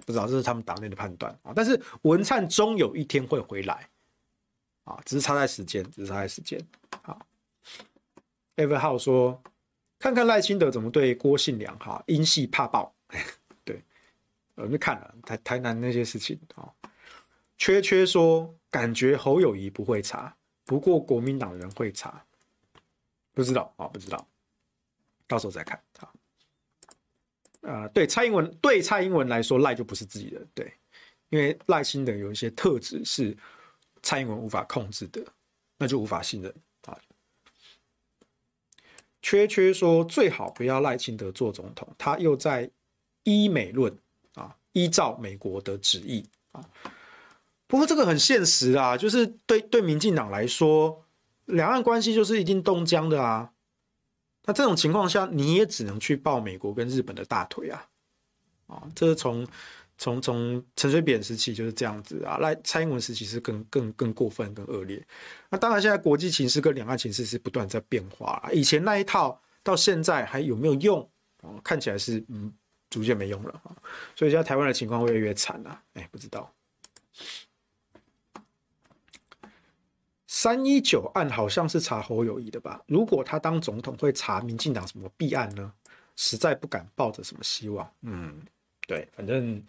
[0.07, 3.89] 不知道，这是他们党内的判断啊，但是文灿终有一天会回来
[4.85, 6.61] 啊，只是差在时间，只是差在时间。
[7.03, 7.27] 好
[8.57, 9.43] ，Ever 号说，
[9.99, 12.95] 看看赖清德怎么对郭信良哈，因戏怕爆。
[13.65, 13.83] 对，
[14.55, 16.73] 我们看了台台南那些事情啊。
[17.59, 22.25] 缺缺说，感觉侯友宜不会查，不过国民党人会查，
[23.33, 24.27] 不知道啊，不知道，
[25.29, 25.81] 到时候再看。
[25.99, 26.13] 好。
[27.61, 30.75] 啊、呃，对蔡英文，对蔡英文来说，赖就不是自己的，对，
[31.29, 33.37] 因为赖清德有一些特质是
[34.03, 35.25] 蔡英文无法控制的，
[35.79, 36.99] 那就无法信任啊。
[39.23, 42.69] 缺缺说最好不要赖清德做总统，他又在
[43.23, 43.97] 依美论
[44.35, 46.65] 啊，依照美国的旨意啊。
[47.69, 51.05] 不过这个很现实啊，就是对对民进党来说，
[51.45, 53.53] 两岸关系就是一定冻僵的啊。
[54.45, 57.89] 那这种情况下，你也只能去抱美国跟日本的大腿啊，
[58.67, 59.47] 啊，这是从
[60.03, 65.01] 从从陈水扁时期就是这样子啊，来蔡英文时期是更更更过分、更恶劣。
[65.49, 68.51] 那当然，现在国际情势跟两岸情势是不断在变化。
[68.53, 71.09] 以前那一套到现在还有没有用？
[71.43, 72.53] 哦，看起来是嗯，
[72.91, 73.63] 逐渐没用了。
[74.17, 75.81] 所以现在台湾的情况会越来越惨了。
[75.95, 76.53] 哎，不知道。
[80.27, 82.83] 三一九案好像是查侯友宜的吧？
[82.89, 85.73] 如果他当总统，会查民进党什么弊案呢？
[86.17, 87.89] 实在不敢抱着什么希望。
[88.01, 88.43] 嗯，
[88.89, 89.65] 对，反正。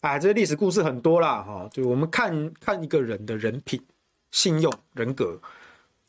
[0.00, 3.84] 哎，这些历史故事很多啦，哈，就我们看看一个人的人品、
[4.30, 5.40] 信用、人格，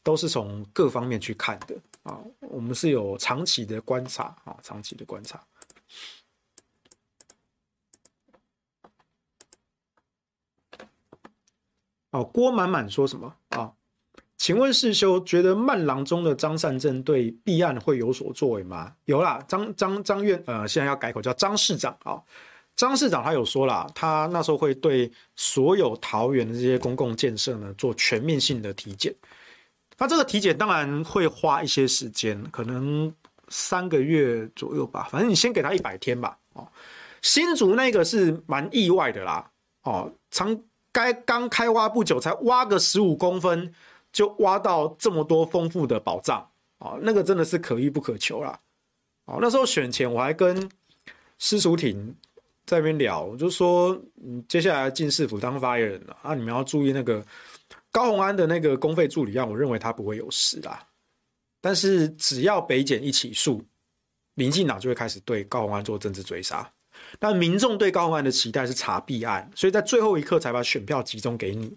[0.03, 2.19] 都是从各方面去看的啊。
[2.41, 5.43] 我们是有长期的观察啊，长期的观察。
[12.11, 13.73] 哦，郭满满说什么啊？
[14.37, 18.95] 请问世修觉得慢郎中的张善政对弊案会有所作为吗？
[19.05, 22.21] 有啦，张张张院呃，现在要改口叫张市长啊。
[22.87, 29.13] 张市长他有说了，他那时候会对所有桃园的这些公共建设呢做全面性的体检。
[29.97, 33.13] 他这个体检当然会花一些时间，可能
[33.49, 35.09] 三个月左右吧。
[35.11, 36.37] 反正你先给他一百天吧。
[36.53, 36.65] 哦，
[37.21, 39.51] 新竹那个是蛮意外的啦。
[39.83, 40.57] 哦，长
[40.93, 43.73] 该刚开挖不久，才挖个十五公分，
[44.13, 46.49] 就挖到这么多丰富的宝藏。
[46.77, 48.57] 哦，那个真的是可遇不可求啦。
[49.25, 50.71] 哦，那时候选前我还跟
[51.39, 52.15] 施淑婷。
[52.69, 57.25] 在那边聊，我就说，嗯，接下来进市府当发言人了啊，你们要注意那个
[57.91, 60.87] 高虹安的那个公费助理案，我认为他不会有事啦。
[61.59, 63.65] 但是只要北检一起诉，
[64.35, 66.71] 民进党就会开始对高虹安做政治追杀。
[67.17, 71.75] 但民众对高虹安的期待是查弊案，所以在最后一刻才把选票集中给你。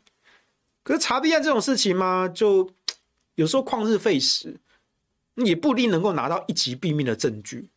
[0.83, 2.69] 可是查弊案这种事情嘛，就
[3.37, 4.61] 有时候旷日费时，
[5.37, 7.71] 也不一定能够拿到一击毙命的证据，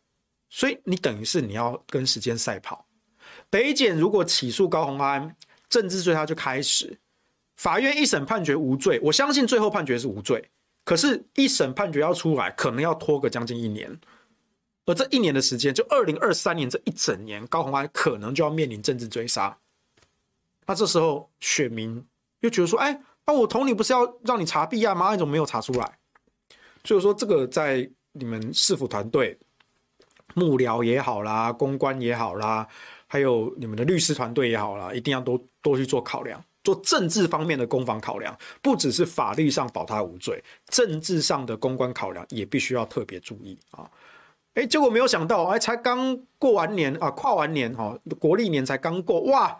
[0.50, 2.84] 所以你等于是你要跟时间赛跑。
[3.50, 5.36] 北检如果起诉高虹安，
[5.68, 6.98] 政治罪他就开始。
[7.56, 10.50] 法院一审判决无罪，我相信最后判决是无罪。
[10.84, 13.98] 可是，一审判决要出来，可能要拖个将近一年。
[14.84, 19.56] 而这一年的时间，就二零二三年这一整年，高虹安可能就要面临政治追杀。
[20.66, 22.04] 那这时候，选民
[22.40, 25.12] 又觉得说：“哎，那我投你不是要让你查弊案吗？
[25.12, 25.98] 你怎么没有查出来？”
[26.84, 29.36] 所以说，这个在你们市府团队、
[30.34, 32.68] 幕僚也好啦，公关也好啦。
[33.08, 43.88] 还有你们的律师团队也好啦，一定要多多去做考量，做政治方面的攻防考量，不只是法律上保他无罪，政治上的公关考量也必须要特别注意啊！
[44.54, 49.56] 哎，结果没有想到，哎，才刚过完年啊，跨完年哈，国历年才刚过，哇，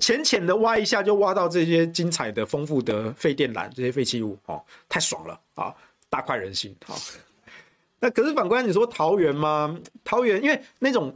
[0.00, 5.74] 浅浅的挖一下就挖到这些精彩的、丰富的废电缆这些废弃物哦，太爽了啊，
[6.08, 6.96] 大快人心啊！
[8.00, 9.78] 那可是反观你说桃园吗？
[10.02, 11.14] 桃园因为那种。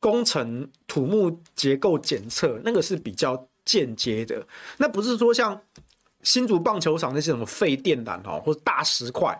[0.00, 4.44] 工程土木结构检测那个是比较间接的，
[4.78, 5.60] 那不是说像
[6.22, 9.38] 新竹棒球场那些什么废电缆哦，或者大石块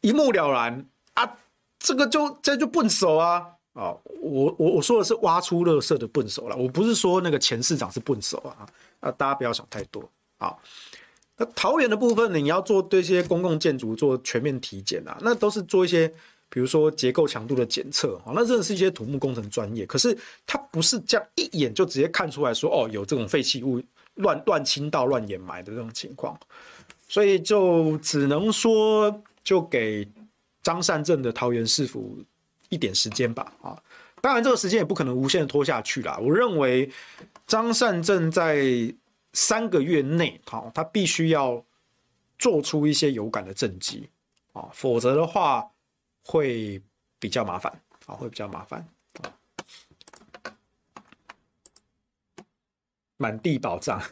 [0.00, 1.36] 一目了然啊，
[1.80, 3.92] 这个就这就笨手啊啊！
[4.20, 8.64] 我我我说的是挖出垃圾的笨手了，我不是说那个前市长是笨手啊
[9.00, 9.10] 啊！
[9.10, 10.54] 大家不要想太多啊。
[11.36, 16.14] 那桃园的部分，你要做对这些公共建筑做全面体检啊，那都是做一些。
[16.48, 20.16] 比如说结构强度的检测啊，那真的是一些土木工程专业，可是
[20.46, 23.82] 它不是这样一眼就直接看出来说，哦，有这种废弃物
[24.14, 26.38] 乱乱倾倒、乱掩埋的这种情况，
[27.08, 30.08] 所以就只能说，就给
[30.62, 32.16] 张善政的桃园市府
[32.68, 33.76] 一点时间吧，啊，
[34.20, 36.16] 当然这个时间也不可能无限的拖下去啦。
[36.22, 36.88] 我认为
[37.46, 38.64] 张善政在
[39.32, 41.62] 三个月内，好，他必须要
[42.38, 44.08] 做出一些有感的政绩，
[44.52, 45.68] 啊，否则的话。
[46.26, 46.82] 会
[47.20, 47.72] 比较麻烦
[48.06, 48.84] 啊，会比较麻烦
[49.22, 49.30] 啊。
[53.16, 54.02] 满地宝藏，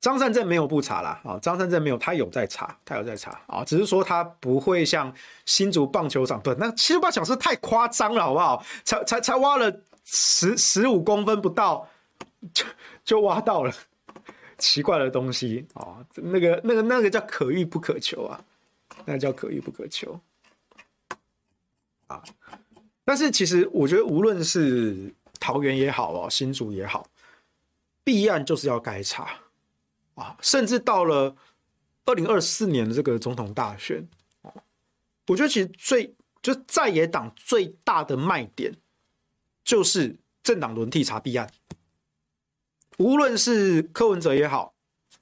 [0.00, 5.14] 张善政没有不查啦啊，张善政没有，他有在查，他有在查啊，只是说他不会像
[5.44, 8.64] 新竹棒球场，对，那新竹棒球场是太夸张了，好不好？
[8.84, 11.86] 才才才挖了十十五公分不到，
[12.52, 12.64] 就
[13.04, 13.72] 就挖到了
[14.58, 18.44] 奇怪的东西啊，那个那个那个叫可遇不可求啊。
[19.04, 20.18] 那叫可遇不可求
[22.06, 22.22] 啊！
[23.04, 27.06] 但是其实我觉得，无论是桃园也好哦，新竹也好，
[28.02, 29.40] 弊案就是要该查
[30.14, 30.36] 啊！
[30.40, 31.36] 甚至到了
[32.06, 34.08] 二零二四年的这个总统大选，
[35.26, 38.74] 我觉得其实最就在野党最大的卖点
[39.62, 41.50] 就是政党轮替查弊案，
[42.96, 44.74] 无论是柯文哲也好，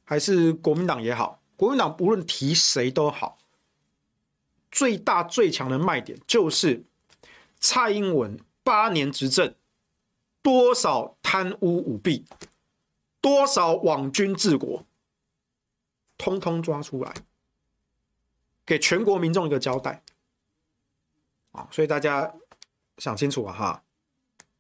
[0.04, 3.38] 还是国民党也好，国民党无论提谁都好。
[4.72, 6.82] 最大最强的卖点就是
[7.60, 9.54] 蔡英文八年执政，
[10.42, 12.24] 多少贪污舞弊，
[13.20, 14.84] 多少网军治国，
[16.16, 17.14] 通通抓出来，
[18.66, 20.02] 给全国民众一个交代。
[21.52, 22.34] 啊，所以大家
[22.96, 23.84] 想清楚啊哈，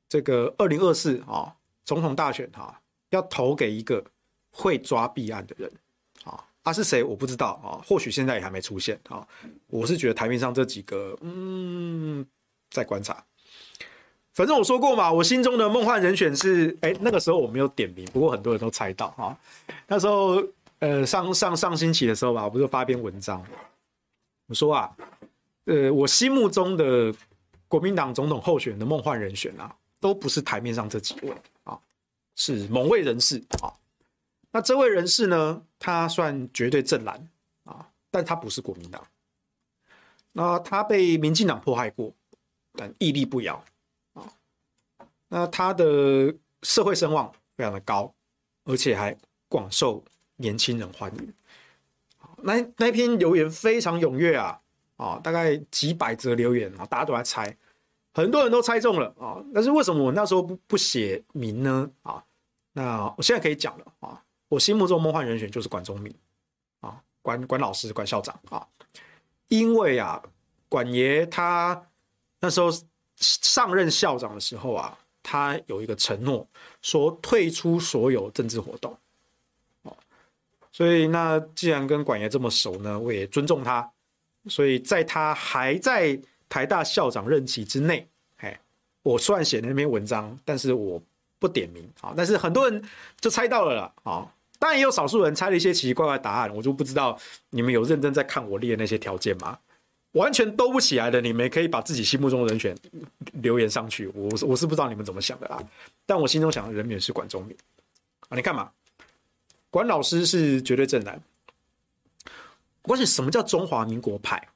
[0.08, 4.04] 这个二零二四啊总统大选哈，要投给一个
[4.50, 5.72] 会抓弊案的人
[6.64, 9.26] 他是谁我不知道啊，或许现在也还没出现啊。
[9.66, 12.24] 我是觉得台面上这几个，嗯，
[12.70, 13.24] 在观察。
[14.32, 19.36] 反正我说过嘛，我心中的梦幻人选是，哎，那个时候我没有点名，不过很多人都猜到啊。
[19.86, 20.42] 那时候，
[20.78, 23.44] 呃，上上上星期的时候吧，我不是发篇文章，
[24.46, 24.96] 我说啊，
[25.66, 27.14] 呃，我心目中的
[27.68, 31.34] 国民党总统候选的梦幻人选啊，都不是台面上这几位
[31.64, 31.78] 啊，
[32.36, 33.68] 是某位人士啊。
[34.52, 37.28] 那这位人士呢，他算绝对正蓝
[37.64, 39.02] 啊，但他不是国民党。
[40.32, 42.14] 那他被民进党迫害过，
[42.74, 43.62] 但屹立不摇
[44.14, 44.28] 啊。
[45.28, 48.14] 那他的社会声望非常的高，
[48.64, 49.16] 而且还
[49.48, 50.04] 广受
[50.36, 51.34] 年轻人欢迎。
[52.44, 54.60] 那那篇留言非常踊跃啊，
[54.96, 57.56] 啊，大概几百则留言啊，大家都在猜，
[58.14, 59.42] 很多人都猜中了啊。
[59.54, 61.90] 但是为什么我那时候不不写名呢？
[62.02, 62.24] 啊，
[62.72, 66.14] 那我现在可以讲了啊，我心目中梦幻人选就是管中闵
[66.80, 68.66] 啊，管管老师、管校长啊，
[69.48, 70.22] 因为啊，
[70.68, 71.82] 管爷他
[72.38, 72.68] 那时候
[73.16, 74.98] 上任校长的时候啊。
[75.24, 76.44] 他有一个承诺，
[76.82, 78.98] 说退出所有政治活动，
[80.72, 83.88] 所以那既然跟管爷这么熟呢，我也尊重他，
[84.48, 88.04] 所以在他还在台大校长任期之内，
[88.38, 88.60] 哎，
[89.04, 91.00] 我虽然写那篇文章，但是我
[91.38, 92.84] 不点名啊，但是很多人
[93.20, 97.18] 就猜到了啦，啊，当然也有少数人猜了一些奇奇怪怪的答案，我就不知道
[97.50, 99.58] 你们有认真在看我列那些条件吗？
[100.12, 102.76] 完全兜不起来的，你们可以把自己心目中的人选
[103.32, 104.06] 留言上去。
[104.14, 105.60] 我我是不知道你们怎么想的啦，
[106.06, 107.56] 但我心中想的人选是管中闵
[108.28, 108.36] 啊。
[108.36, 108.70] 你看嘛，
[109.68, 111.20] 管老师是绝对正蓝。
[112.82, 114.48] 关键什么叫中华民国派？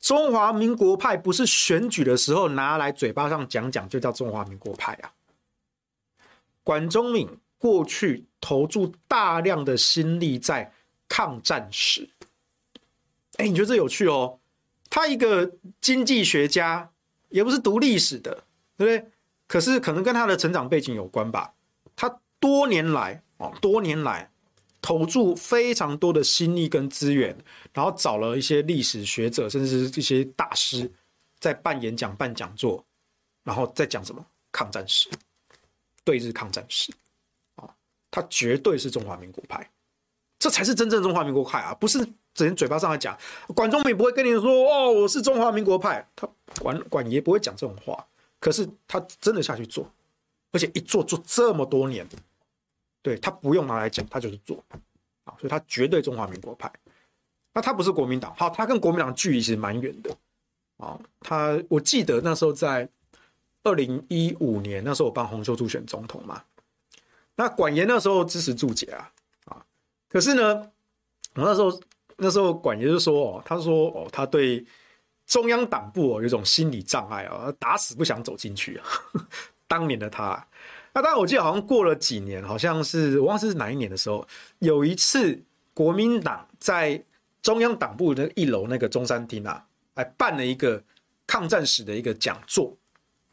[0.00, 5.12] 中华民国派不是选举的时候拿来嘴巴上讲讲就叫中华民国派啊。
[6.64, 7.28] 管中闵
[7.62, 10.68] 过去投注大量的心力在
[11.08, 12.10] 抗战史。
[13.36, 14.40] 哎，你觉得这有趣哦？
[14.90, 15.48] 他一个
[15.80, 16.90] 经济学家，
[17.28, 18.34] 也不是读历史的，
[18.76, 19.12] 对不对？
[19.46, 21.54] 可是可能跟他的成长背景有关吧。
[21.94, 24.28] 他多年来哦，多年来
[24.80, 27.32] 投注非常多的心力跟资源，
[27.72, 30.90] 然后找了一些历史学者，甚至是一些大师，
[31.38, 32.84] 在办演讲、办讲座，
[33.44, 35.08] 然后再讲什么抗战史、
[36.02, 36.92] 对日抗战史。
[38.12, 39.68] 他绝对是中华民国派，
[40.38, 42.06] 这才是真正中华民国派啊，不是。
[42.34, 43.14] 整天嘴巴上来讲，
[43.54, 46.26] 管中闵不会跟你说哦，我是中华民国派，他
[46.62, 48.06] 管管爷不会讲这种话，
[48.40, 49.86] 可是他真的下去做，
[50.50, 52.08] 而且一做做这么多年，
[53.02, 54.64] 对，他不用拿来讲，他就是做
[55.24, 56.72] 啊，所以他绝对中华民国派。
[57.52, 60.16] 那他不是国民党，好，他跟国民党距离其实蛮远的
[60.78, 60.98] 啊。
[61.20, 62.88] 他我记得那时候在
[63.62, 66.42] 二零一五年，那时候我帮洪秀柱选总统嘛，
[67.36, 69.10] 那管爷那时候支持注解啊
[69.46, 69.64] 啊，
[70.08, 70.70] 可是呢，
[71.34, 71.80] 我那时候。
[72.18, 74.64] 那时候管爷就说：“哦，他说哦，他对
[75.26, 78.86] 中央党部哦有种心理障碍啊，打死不想走进去啊。
[79.66, 80.46] 当年的他，
[80.92, 84.24] 那当然我记得好像过了几年，好像是我忘记是哪一年的时候，
[84.60, 85.42] 有一次
[85.74, 87.02] 国民党在
[87.40, 89.66] 中央党部的一楼那个中山厅啊，
[89.96, 90.80] 还办了一个
[91.26, 92.76] 抗战史的一个讲座，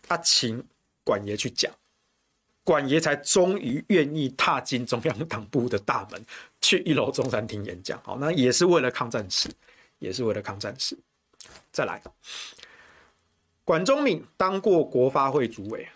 [0.01, 0.65] 他请
[1.03, 1.71] 管爷去讲。”
[2.69, 6.23] 管爷才终于愿意踏进中央党部的大门，
[6.61, 7.99] 去一楼中山厅演讲。
[8.03, 9.49] 好，那也是为了抗战史，
[9.97, 10.95] 也是为了抗战史。
[11.71, 11.99] 再来，
[13.63, 15.89] 管中闵当过国发会主委，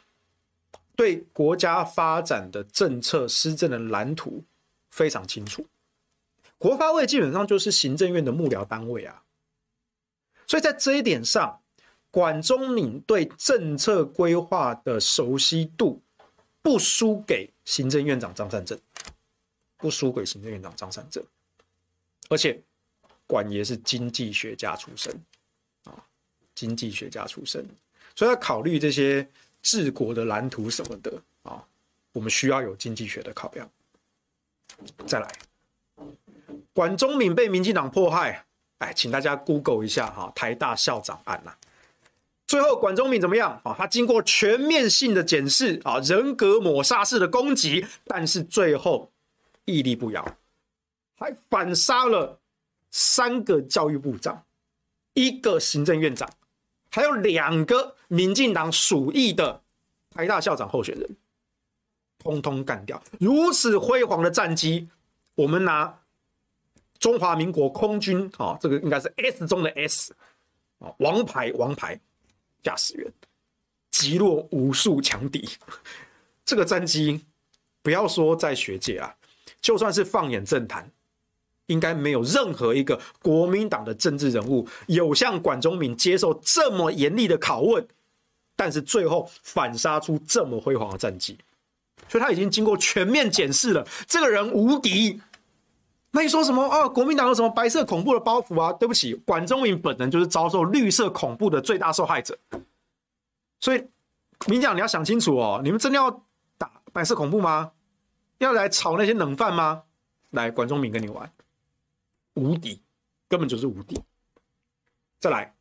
[0.95, 4.43] 对国家发展的政策施政的蓝图
[4.89, 5.63] 非常清楚。
[6.57, 9.21] 国发会基本上就是行政院的幕僚单位啊，
[10.47, 11.61] 所以在这一点上，
[12.09, 16.01] 管中闵对政策规划的熟悉度。
[16.63, 18.79] 不输给行政院长张善政，
[19.77, 21.23] 不输给行政院长张善政，
[22.29, 22.59] 而且
[23.27, 25.13] 管爷是经济学家出身
[25.83, 25.93] 啊，
[26.55, 27.67] 经济学家出身，
[28.15, 29.27] 所以要考虑这些
[29.61, 31.61] 治国的蓝图什么的啊，
[32.13, 33.69] 我们需要有经济学的考量。
[35.05, 35.29] 再来，
[36.73, 38.45] 管中闵被民进党迫害，
[38.77, 41.53] 哎，请大家 Google 一下哈，台大校长案呐。
[42.53, 43.73] 最后，管中闵怎么样啊？
[43.75, 49.11] 他经过全面性的检视啊，人格抹杀式的攻击，但是最后
[49.65, 50.23] 屹立不摇，
[51.17, 52.39] 还反杀了
[52.91, 54.43] 三个教育部长，
[55.15, 56.29] 一个行政院长，
[56.91, 59.59] 还有两个民进党属意的
[60.11, 61.09] 台大校长候选人
[62.19, 63.01] 通通干掉。
[63.19, 64.87] 如此辉煌的战绩，
[65.33, 65.91] 我们拿
[66.99, 70.13] 中华民国空军啊，这个应该是 S 中的 S
[70.77, 71.99] 啊，王牌王牌
[72.63, 73.13] 驾驶员，
[73.91, 75.47] 击落无数强敌。
[76.43, 77.23] 这个战绩，
[77.81, 79.13] 不要说在学界啊，
[79.61, 80.89] 就算是放眼政坛。
[81.67, 87.87] 应该没有任何一个国民党的政治人物有像管中闵接受这么严厉的拷问，
[88.53, 91.37] 但是最后反杀出这么辉煌的战绩，
[92.09, 95.21] 所以他已经经过全面检视了，这个人无敌。
[96.15, 96.87] 那你说什么哦？
[96.87, 98.71] 国民党有什么白色恐怖的包袱啊？
[98.73, 102.37] 对不起，管中闵本人就是遭受绿色恐怖的最大受害者。
[103.59, 103.83] 所以，
[104.45, 106.11] 民讲你要想清楚哦，你们真的要
[106.55, 107.71] 打白色恐怖吗？
[108.37, 109.83] 要来炒那些冷饭吗？
[110.29, 111.33] 来，管中闵跟你玩。
[112.35, 112.79] 无敌，
[113.27, 113.99] 根本就是无敌。
[115.19, 115.55] 再来，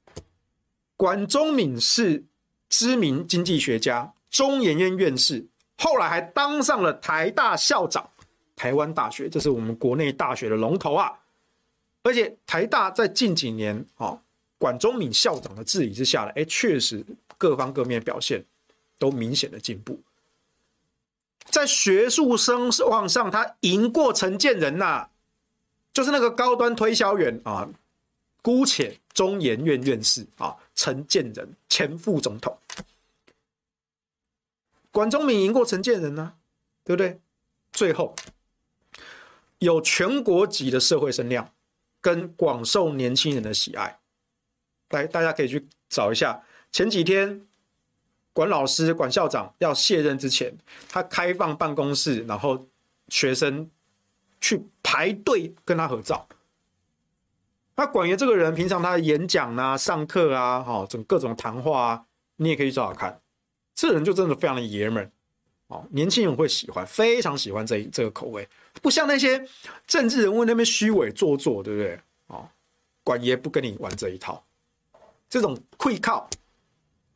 [0.99, 2.27] 管中闵是
[2.69, 5.49] 知名经济学家、中研院院士，
[5.79, 8.11] 后来还当上了台大校长。
[8.63, 11.13] 台湾大学，这是我们国内大学的龙头啊！
[12.05, 14.17] 而且台大在近几年啊，
[14.57, 17.05] 管中闵校长的治理之下呢，哎，确实
[17.37, 18.45] 各方各面表现
[19.01, 20.01] 都明显的进步。
[21.47, 25.09] 在学术声望上，他赢过陈建仁呐。
[25.93, 27.69] 就是那个高端推销员啊，
[28.43, 32.57] 姑且中研院院士啊，陈建仁前副总统，
[34.93, 36.35] 管中闵赢过陈建仁呢，
[36.85, 37.19] 对不对？
[37.73, 38.15] 最后
[39.65, 41.51] 有全国级的社会声量，
[42.01, 43.99] 跟广受年轻人的喜爱。
[44.91, 47.41] 来，大家可以去找一下，前几天
[48.33, 50.55] 管老师、管校长要卸任之前，
[50.89, 52.67] 他开放办公室，然后
[53.09, 53.71] 学生。
[54.45, 56.27] 去排队跟他合照。
[57.77, 62.05] 那管爷这个人，平常他的演讲啊、上课啊、哈，整各种谈话啊，
[62.39, 63.21] 你也可以找找看。
[63.73, 65.07] 这人就真的非常的爷们儿，
[65.69, 68.49] 哦，年轻人会喜欢，非常喜欢这这个口味，
[68.81, 69.47] 不像那些
[69.87, 72.01] 政治人物那边虚伪做作，对不对？
[72.29, 72.49] 哦，
[73.05, 74.43] 管爷不跟你玩这一套，
[75.29, 76.29] 这种会靠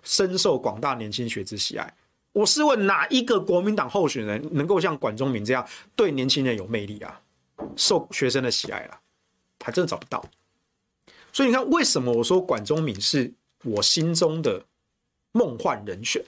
[0.03, 1.95] 深受广大年轻学子喜爱。
[2.33, 7.21] 我试问哪一个国民党候选人能够像管中闵这样对年轻人有魅力啊？
[7.77, 9.01] 受学生的喜爱了，
[9.65, 10.23] 还真的找不到。
[11.33, 13.33] 所以你看，为什么我说管中闵是
[13.65, 14.63] 我心中的
[15.33, 16.23] 梦幻人选？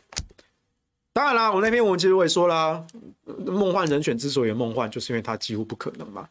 [1.18, 2.86] 当然啦，我那篇文其实我也说啦，
[3.44, 6.28] 梦幻人选之所以梦幻，就是因为他几乎不可能嘛。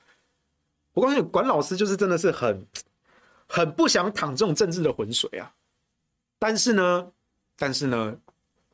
[0.94, 2.66] 我告诉你，管老师就是真的是很
[3.50, 5.52] 很不想淌这种政治的浑水啊。
[6.40, 7.12] 但是呢，
[7.58, 8.16] 但是呢，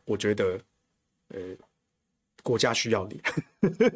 [0.05, 0.59] 我觉得。
[1.29, 1.39] 呃，
[2.43, 3.19] 国家需要你，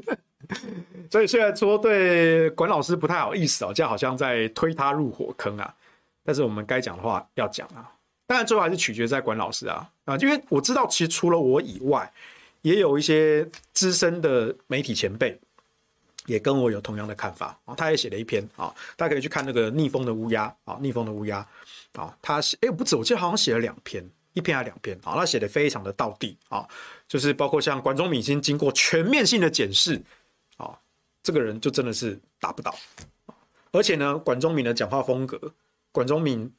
[1.11, 5.71] 所以虽然说对管老师不太好意思哦，这样好像在推他入火坑啊。
[6.23, 7.91] 但是我们该讲的话要讲啊。
[8.27, 12.11] 当然最后还是取决在管老师啊啊，因为我知道其实除了我以外，
[12.61, 15.39] 也有一些资深的媒体前辈
[16.25, 17.73] 也跟我有同样的看法啊。
[17.73, 21.37] 他也写了一篇啊，大家可以去看那个逆风的乌鸦啊，逆风的乌鸦
[21.93, 24.07] 啊，他写哎不止，我记得好像写了两篇。
[24.33, 25.15] 一篇还两篇啊？
[25.15, 26.63] 他写的非常的到地啊，
[27.07, 29.99] 就是包括像管中闵已经经过全面性的检视
[30.57, 30.77] 啊，
[31.23, 32.75] 这个人就真的是打不倒。
[33.71, 35.41] 而且呢，管中闵的讲话风格，
[35.91, 36.51] 管中闵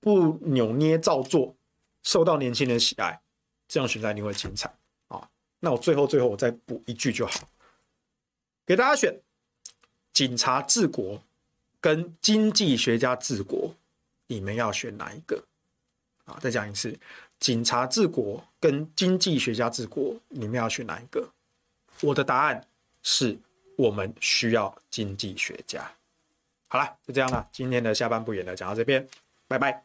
[0.00, 1.54] 不扭捏造作，
[2.02, 3.20] 受到年轻人喜爱，
[3.68, 4.74] 这样选战一定会精彩
[5.08, 5.28] 啊。
[5.58, 7.48] 那我最后最后我再补一句就好，
[8.66, 9.14] 给大家选：
[10.12, 11.22] 警察治国
[11.80, 13.74] 跟经济学家治国，
[14.26, 15.44] 你们要选哪一个？
[16.24, 16.98] 啊，再讲一次，
[17.38, 21.28] 警察治国跟经济学家治国，你们要选哪一个？
[22.00, 22.66] 我的答案
[23.02, 23.38] 是
[23.76, 25.90] 我们需要经济学家。
[26.68, 29.06] 好了，就这样了，今天的下半部演的讲到这边，
[29.50, 29.82] 拜拜。